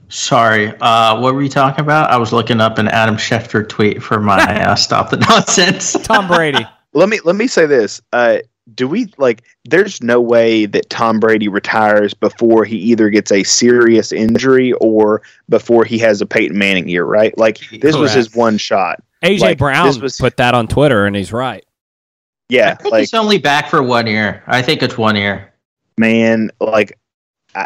[0.09, 2.09] Sorry, uh, what were you talking about?
[2.11, 5.93] I was looking up an Adam Schefter tweet for my uh, stop the nonsense.
[6.03, 6.65] Tom Brady.
[6.93, 8.01] let me let me say this.
[8.13, 8.39] Uh,
[8.73, 9.43] do we like?
[9.65, 15.21] There's no way that Tom Brady retires before he either gets a serious injury or
[15.49, 17.37] before he has a Peyton Manning year, right?
[17.37, 17.97] Like this Correct.
[17.97, 19.03] was his one shot.
[19.23, 21.65] AJ like, Brown was, put that on Twitter, and he's right.
[22.49, 24.43] Yeah, I think like, he's only back for one year.
[24.47, 25.53] I think it's one year.
[25.97, 26.97] Man, like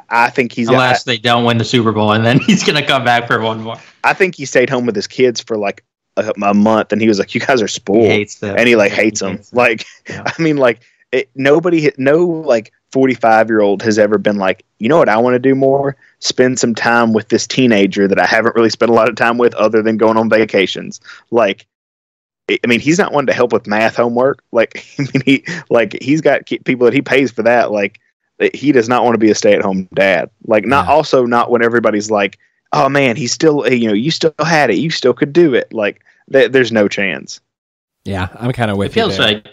[0.10, 3.04] I, think he's unless they don't win the Super Bowl, and then he's gonna come
[3.04, 3.78] back for one more.
[4.04, 5.84] I think he stayed home with his kids for like
[6.18, 8.56] a, a month, and he was like, "You guys are spoiled," he hates them.
[8.58, 9.38] and he like hates, them.
[9.38, 9.58] hates them.
[9.58, 9.86] Like.
[10.10, 10.82] I mean, like
[11.12, 15.10] it, nobody, no like forty five year old has ever been like, you know what,
[15.10, 18.70] I want to do more, spend some time with this teenager that I haven't really
[18.70, 21.00] spent a lot of time with, other than going on vacations.
[21.32, 21.66] Like,
[22.50, 24.44] I mean, he's not one to help with math homework.
[24.52, 27.72] Like, I mean, he like he's got people that he pays for that.
[27.72, 28.00] Like,
[28.54, 30.30] he does not want to be a stay-at-home dad.
[30.46, 30.94] Like not yeah.
[30.94, 32.38] also not when everybody's like,
[32.74, 34.78] "Oh man, he's still eh, you know, you still had it.
[34.78, 37.42] You still could do it." Like th- there's no chance.
[38.06, 39.28] Yeah, I'm kind of with it feels there.
[39.28, 39.48] like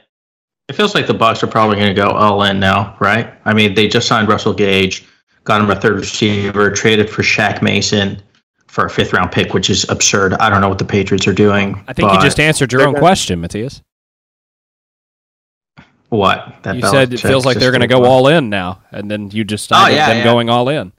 [0.68, 3.32] it feels like the Bucs are probably going to go all in now, right?
[3.45, 5.05] I mean, they just signed Russell Gage,
[5.45, 8.20] got him a third receiver, traded for Shaq Mason
[8.66, 10.34] for a fifth round pick, which is absurd.
[10.34, 11.82] I don't know what the Patriots are doing.
[11.89, 13.82] I think you just answered your own question, Matthias.
[16.09, 16.63] What?
[16.63, 19.31] That you said it feels like they're going to go all in now, and then
[19.31, 20.25] you just started oh, yeah, them yeah.
[20.25, 20.93] going all in.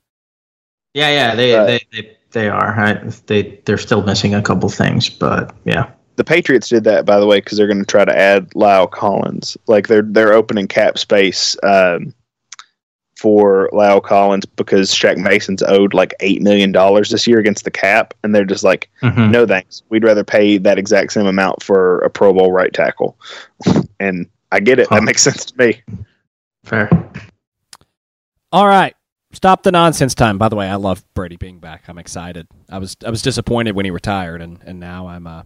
[0.94, 2.76] Yeah, yeah, they they, they, they are.
[2.76, 3.28] Right?
[3.28, 5.92] They they're still missing a couple things, but yeah.
[6.18, 8.90] The Patriots did that, by the way, because they're going to try to add La'el
[8.90, 9.56] Collins.
[9.68, 12.14] Like they're they're opening cap space um,
[13.16, 17.72] for La'el Collins because Shaq Mason's owed like eight million dollars this year against the
[17.72, 19.32] cap, and they're just like, mm-hmm.
[19.32, 19.84] no thanks.
[19.90, 23.16] We'd rather pay that exact same amount for a Pro Bowl right tackle,
[24.00, 24.88] and I get it.
[24.88, 24.96] Huh.
[24.96, 25.82] That makes sense to me.
[26.64, 26.90] Fair.
[28.52, 28.94] All right.
[29.34, 30.38] Stop the nonsense time.
[30.38, 31.84] By the way, I love Brady being back.
[31.88, 32.48] I'm excited.
[32.70, 35.44] I was I was disappointed when he retired and, and now I'm uh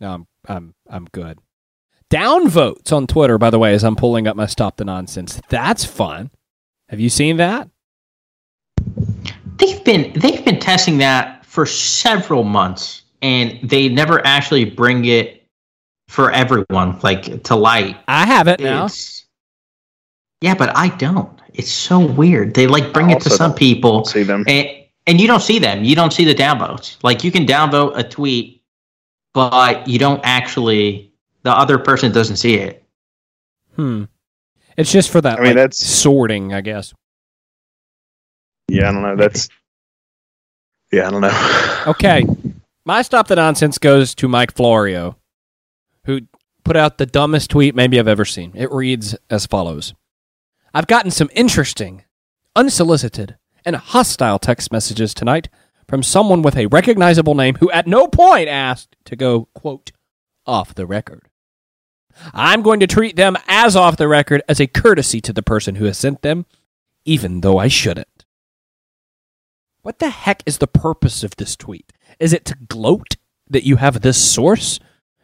[0.00, 1.38] now I'm I'm I'm good.
[2.10, 5.40] Down votes on Twitter, by the way, as I'm pulling up my stop the nonsense.
[5.50, 6.30] That's fun.
[6.88, 7.68] Have you seen that?
[9.58, 15.37] They've been they've been testing that for several months and they never actually bring it
[16.08, 17.96] for everyone, like to light.
[18.08, 18.88] I have it now.
[20.40, 21.38] Yeah, but I don't.
[21.54, 22.54] It's so weird.
[22.54, 24.04] They like bring I it to some people.
[24.04, 24.44] See them.
[24.48, 24.68] And,
[25.06, 25.84] and you don't see them.
[25.84, 26.96] You don't see the downvotes.
[27.02, 28.62] Like you can downvote a tweet,
[29.34, 31.12] but you don't actually.
[31.42, 32.84] The other person doesn't see it.
[33.76, 34.04] Hmm.
[34.76, 35.38] It's just for that.
[35.38, 36.94] I mean, like, that's sorting, I guess.
[38.68, 39.16] Yeah, I don't know.
[39.16, 39.48] That's.
[40.90, 41.82] Yeah, I don't know.
[41.86, 42.24] okay,
[42.84, 45.27] my stop the nonsense goes to Mike Florio who
[46.68, 48.52] put out the dumbest tweet maybe I've ever seen.
[48.54, 49.94] It reads as follows
[50.74, 52.04] I've gotten some interesting,
[52.54, 55.48] unsolicited, and hostile text messages tonight
[55.88, 59.92] from someone with a recognizable name who at no point asked to go, quote,
[60.44, 61.30] off the record.
[62.34, 65.76] I'm going to treat them as off the record as a courtesy to the person
[65.76, 66.44] who has sent them,
[67.06, 68.26] even though I shouldn't.
[69.80, 71.94] What the heck is the purpose of this tweet?
[72.20, 73.16] Is it to gloat
[73.48, 74.78] that you have this source?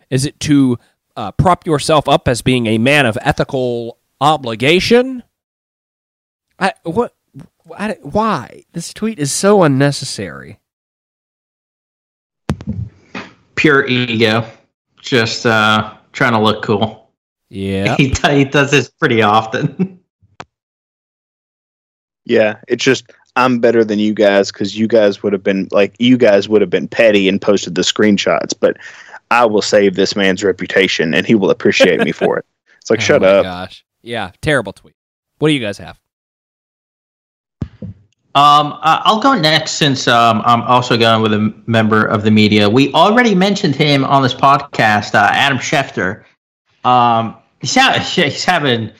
[0.08, 0.78] Is it to
[1.16, 5.22] uh, prop yourself up as being a man of ethical obligation?
[6.58, 7.14] I, what?
[7.76, 8.64] I, why?
[8.72, 10.60] This tweet is so unnecessary.
[13.54, 14.46] Pure ego.
[15.00, 17.10] Just uh, trying to look cool.
[17.50, 17.96] Yeah.
[17.98, 20.00] He, he does this pretty often.
[22.24, 25.94] yeah, it's just I'm better than you guys because you guys would have been like
[25.98, 28.76] you guys would have been petty and posted the screenshots, but
[29.30, 32.46] I will save this man's reputation and he will appreciate me for it.
[32.80, 33.44] It's like, oh shut up.
[33.44, 33.82] Gosh.
[34.02, 34.32] Yeah.
[34.42, 34.94] Terrible tweet.
[35.38, 35.98] What do you guys have?
[38.34, 42.68] Um, I'll go next since um, I'm also going with a member of the media.
[42.68, 46.24] We already mentioned him on this podcast, uh, Adam Schefter.
[46.84, 48.92] Um, he's, ha- he's having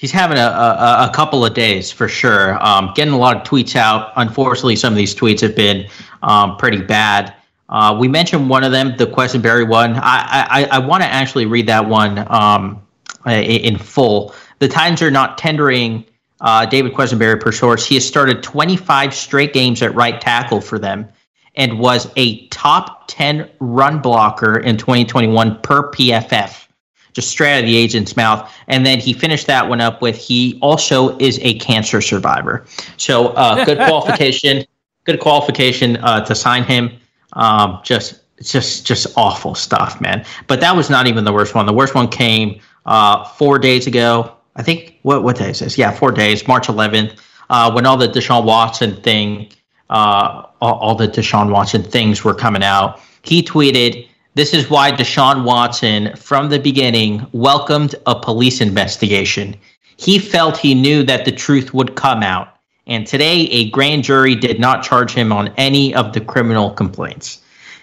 [0.00, 2.62] he's having a, a, a, couple of days for sure.
[2.64, 4.12] Um, getting a lot of tweets out.
[4.16, 5.86] Unfortunately, some of these tweets have been
[6.22, 7.34] um, pretty bad.
[7.70, 9.94] Uh, we mentioned one of them, the Quessenberry one.
[9.94, 12.82] I I, I want to actually read that one um,
[13.26, 14.34] in full.
[14.58, 16.04] The Titans are not tendering
[16.40, 17.86] uh, David Quessenberry per source.
[17.86, 21.08] He has started 25 straight games at right tackle for them
[21.54, 26.66] and was a top 10 run blocker in 2021 per PFF.
[27.12, 28.52] Just straight out of the agent's mouth.
[28.68, 32.66] And then he finished that one up with he also is a cancer survivor.
[32.96, 34.64] So uh, good qualification,
[35.04, 36.99] good qualification uh, to sign him.
[37.34, 40.24] Um, just just just awful stuff, man.
[40.46, 41.66] But that was not even the worst one.
[41.66, 44.34] The worst one came uh, four days ago.
[44.56, 45.78] I think what what day is this?
[45.78, 47.18] Yeah, four days, March 11th,
[47.50, 49.48] uh, when all the Deshaun Watson thing,
[49.90, 53.00] uh, all, all the Deshaun Watson things were coming out.
[53.22, 59.56] He tweeted, "This is why Deshaun Watson, from the beginning, welcomed a police investigation.
[59.96, 62.48] He felt he knew that the truth would come out."
[62.90, 67.40] And today, a grand jury did not charge him on any of the criminal complaints.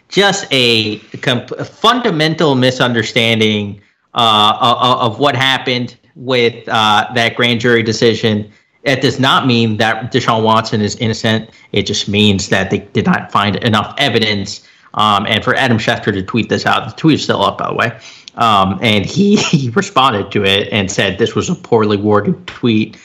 [0.10, 3.82] Just a, comp- a fundamental misunderstanding
[4.14, 8.52] uh, of, what happened with uh, that grand jury decision.
[8.84, 11.52] It does not mean that Deshaun Watson is innocent.
[11.72, 14.68] It just means that they did not find enough evidence.
[14.96, 17.68] Um, and for Adam Schefter to tweet this out, the tweet is still up, by
[17.70, 17.98] the way.
[18.36, 22.98] Um, and he, he responded to it and said this was a poorly worded tweet,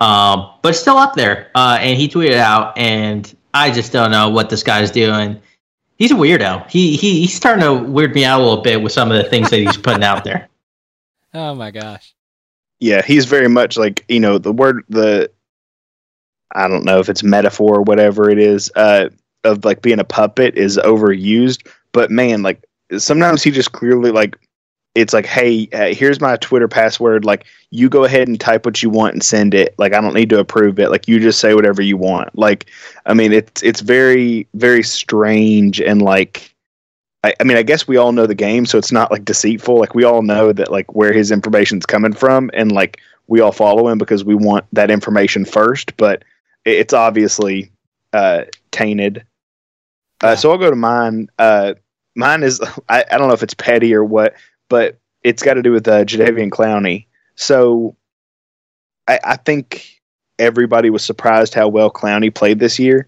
[0.00, 1.50] um, but still up there.
[1.54, 5.40] Uh, and he tweeted out, and I just don't know what this guy's doing.
[5.96, 6.68] He's a weirdo.
[6.70, 9.28] He, he he's starting to weird me out a little bit with some of the
[9.28, 10.48] things that he's putting out there.
[11.32, 12.12] Oh my gosh
[12.80, 15.30] yeah, he's very much like you know the word the
[16.52, 19.10] I don't know if it's metaphor or whatever it is uh,
[19.44, 22.64] of like being a puppet is overused, but man, like
[22.98, 24.36] sometimes he just clearly like
[24.94, 28.82] it's like hey, hey here's my Twitter password like you go ahead and type what
[28.82, 31.38] you want and send it like I don't need to approve it like you just
[31.40, 32.66] say whatever you want like
[33.06, 36.50] I mean it's it's very very strange and like
[37.22, 39.78] I, I, mean, I guess we all know the game, so it's not like deceitful.
[39.78, 43.52] Like we all know that like where his information's coming from, and like we all
[43.52, 45.96] follow him because we want that information first.
[45.96, 46.24] But
[46.64, 47.70] it's obviously
[48.12, 49.24] uh, tainted.
[50.22, 51.28] Uh, so I'll go to mine.
[51.38, 51.74] Uh,
[52.14, 54.34] mine is I, I don't know if it's petty or what,
[54.70, 57.04] but it's got to do with uh, Jadeveon Clowney.
[57.34, 57.94] So
[59.06, 60.00] I, I think
[60.38, 63.06] everybody was surprised how well Clowney played this year,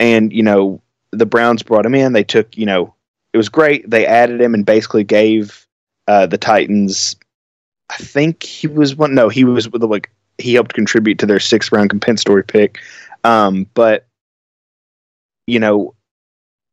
[0.00, 0.80] and you know
[1.10, 2.14] the Browns brought him in.
[2.14, 2.94] They took you know
[3.34, 3.88] it was great.
[3.90, 5.66] They added him and basically gave
[6.08, 7.16] uh, the Titans.
[7.90, 9.14] I think he was one.
[9.14, 12.78] No, he was with like he helped contribute to their sixth round compensatory pick.
[13.24, 14.06] Um, but
[15.46, 15.94] you know,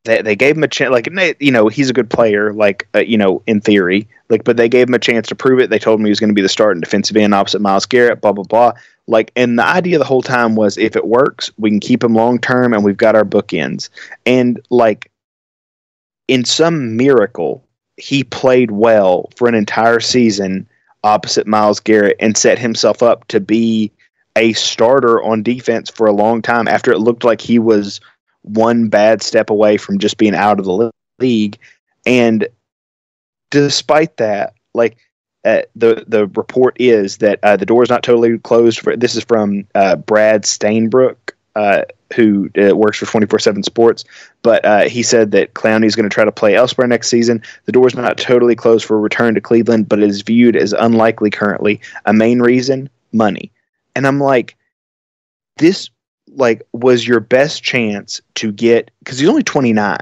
[0.10, 0.92] they they gave him a chance.
[0.92, 1.08] Like
[1.40, 2.52] you know, he's a good player.
[2.52, 5.60] Like uh, you know, in theory, like but they gave him a chance to prove
[5.60, 5.70] it.
[5.70, 8.22] They told him he was going to be the starting defensive end opposite Myles Garrett.
[8.22, 8.74] Blah blah blah.
[9.08, 12.14] Like, and the idea the whole time was if it works, we can keep him
[12.16, 13.90] long term, and we've got our bookends.
[14.26, 15.12] And like
[16.28, 17.64] in some miracle,
[17.98, 20.68] he played well for an entire season
[21.04, 23.92] opposite Myles Garrett and set himself up to be
[24.36, 28.00] a starter on defense for a long time after it looked like he was
[28.44, 31.58] one bad step away from just being out of the league.
[32.06, 32.48] And
[33.52, 34.98] despite that, like
[35.46, 38.80] uh, the the report is that uh, the door is not totally closed.
[38.80, 41.16] For this is from uh, Brad Stainbrook,
[41.56, 41.84] uh,
[42.14, 44.04] who uh, works for 24 7 Sports,
[44.42, 47.42] but uh, he said that Clowney is going to try to play elsewhere next season.
[47.66, 50.56] The door is not totally closed for a return to Cleveland, but it is viewed
[50.56, 51.80] as unlikely currently.
[52.06, 53.52] A main reason money.
[53.96, 54.56] And I'm like,
[55.58, 55.90] this
[56.36, 59.98] like was your best chance to get because he's only 29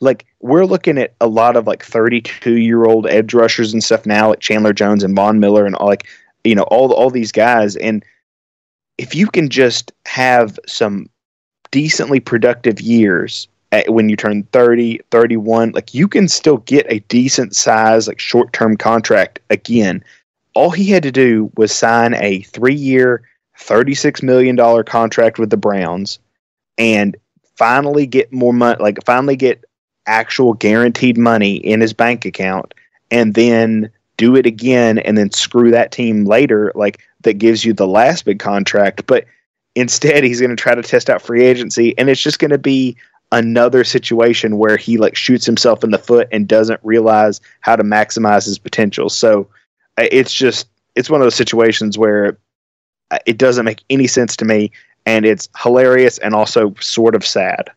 [0.00, 4.06] like we're looking at a lot of like 32 year old edge rushers and stuff
[4.06, 6.06] now like chandler jones and von miller and all like
[6.44, 8.04] you know all all these guys and
[8.98, 11.08] if you can just have some
[11.70, 17.00] decently productive years at, when you turn 30, 31, like you can still get a
[17.00, 20.02] decent size, like short term contract again.
[20.54, 23.22] All he had to do was sign a three year,
[23.58, 26.18] $36 million contract with the Browns
[26.78, 27.16] and
[27.56, 29.64] finally get more money, like finally get
[30.06, 32.74] actual guaranteed money in his bank account
[33.10, 36.72] and then do it again and then screw that team later.
[36.74, 39.06] Like that gives you the last big contract.
[39.06, 39.24] But
[39.74, 42.58] instead, he's going to try to test out free agency, and it's just going to
[42.58, 42.96] be
[43.32, 47.82] another situation where he like shoots himself in the foot and doesn't realize how to
[47.82, 49.08] maximize his potential.
[49.08, 49.48] So
[49.98, 52.38] uh, it's just it's one of those situations where
[53.10, 54.70] Uh, it doesn't make any sense to me,
[55.04, 57.70] and it's hilarious and also sort of sad.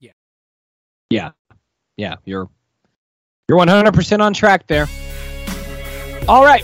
[0.00, 0.12] Yeah,
[1.10, 1.30] yeah,
[1.96, 2.16] yeah.
[2.24, 2.48] You're
[3.48, 4.86] you're 100% on track there.
[6.28, 6.62] All right.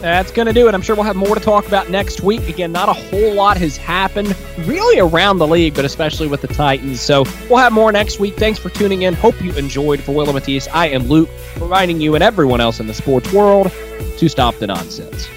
[0.00, 0.74] That's going to do it.
[0.74, 2.48] I'm sure we'll have more to talk about next week.
[2.48, 4.36] Again, not a whole lot has happened
[4.66, 7.00] really around the league, but especially with the Titans.
[7.00, 8.34] So we'll have more next week.
[8.34, 9.14] Thanks for tuning in.
[9.14, 10.00] Hope you enjoyed.
[10.00, 11.30] For William Matthias, I am Luke,
[11.60, 13.72] reminding you and everyone else in the sports world
[14.18, 15.28] to stop the nonsense.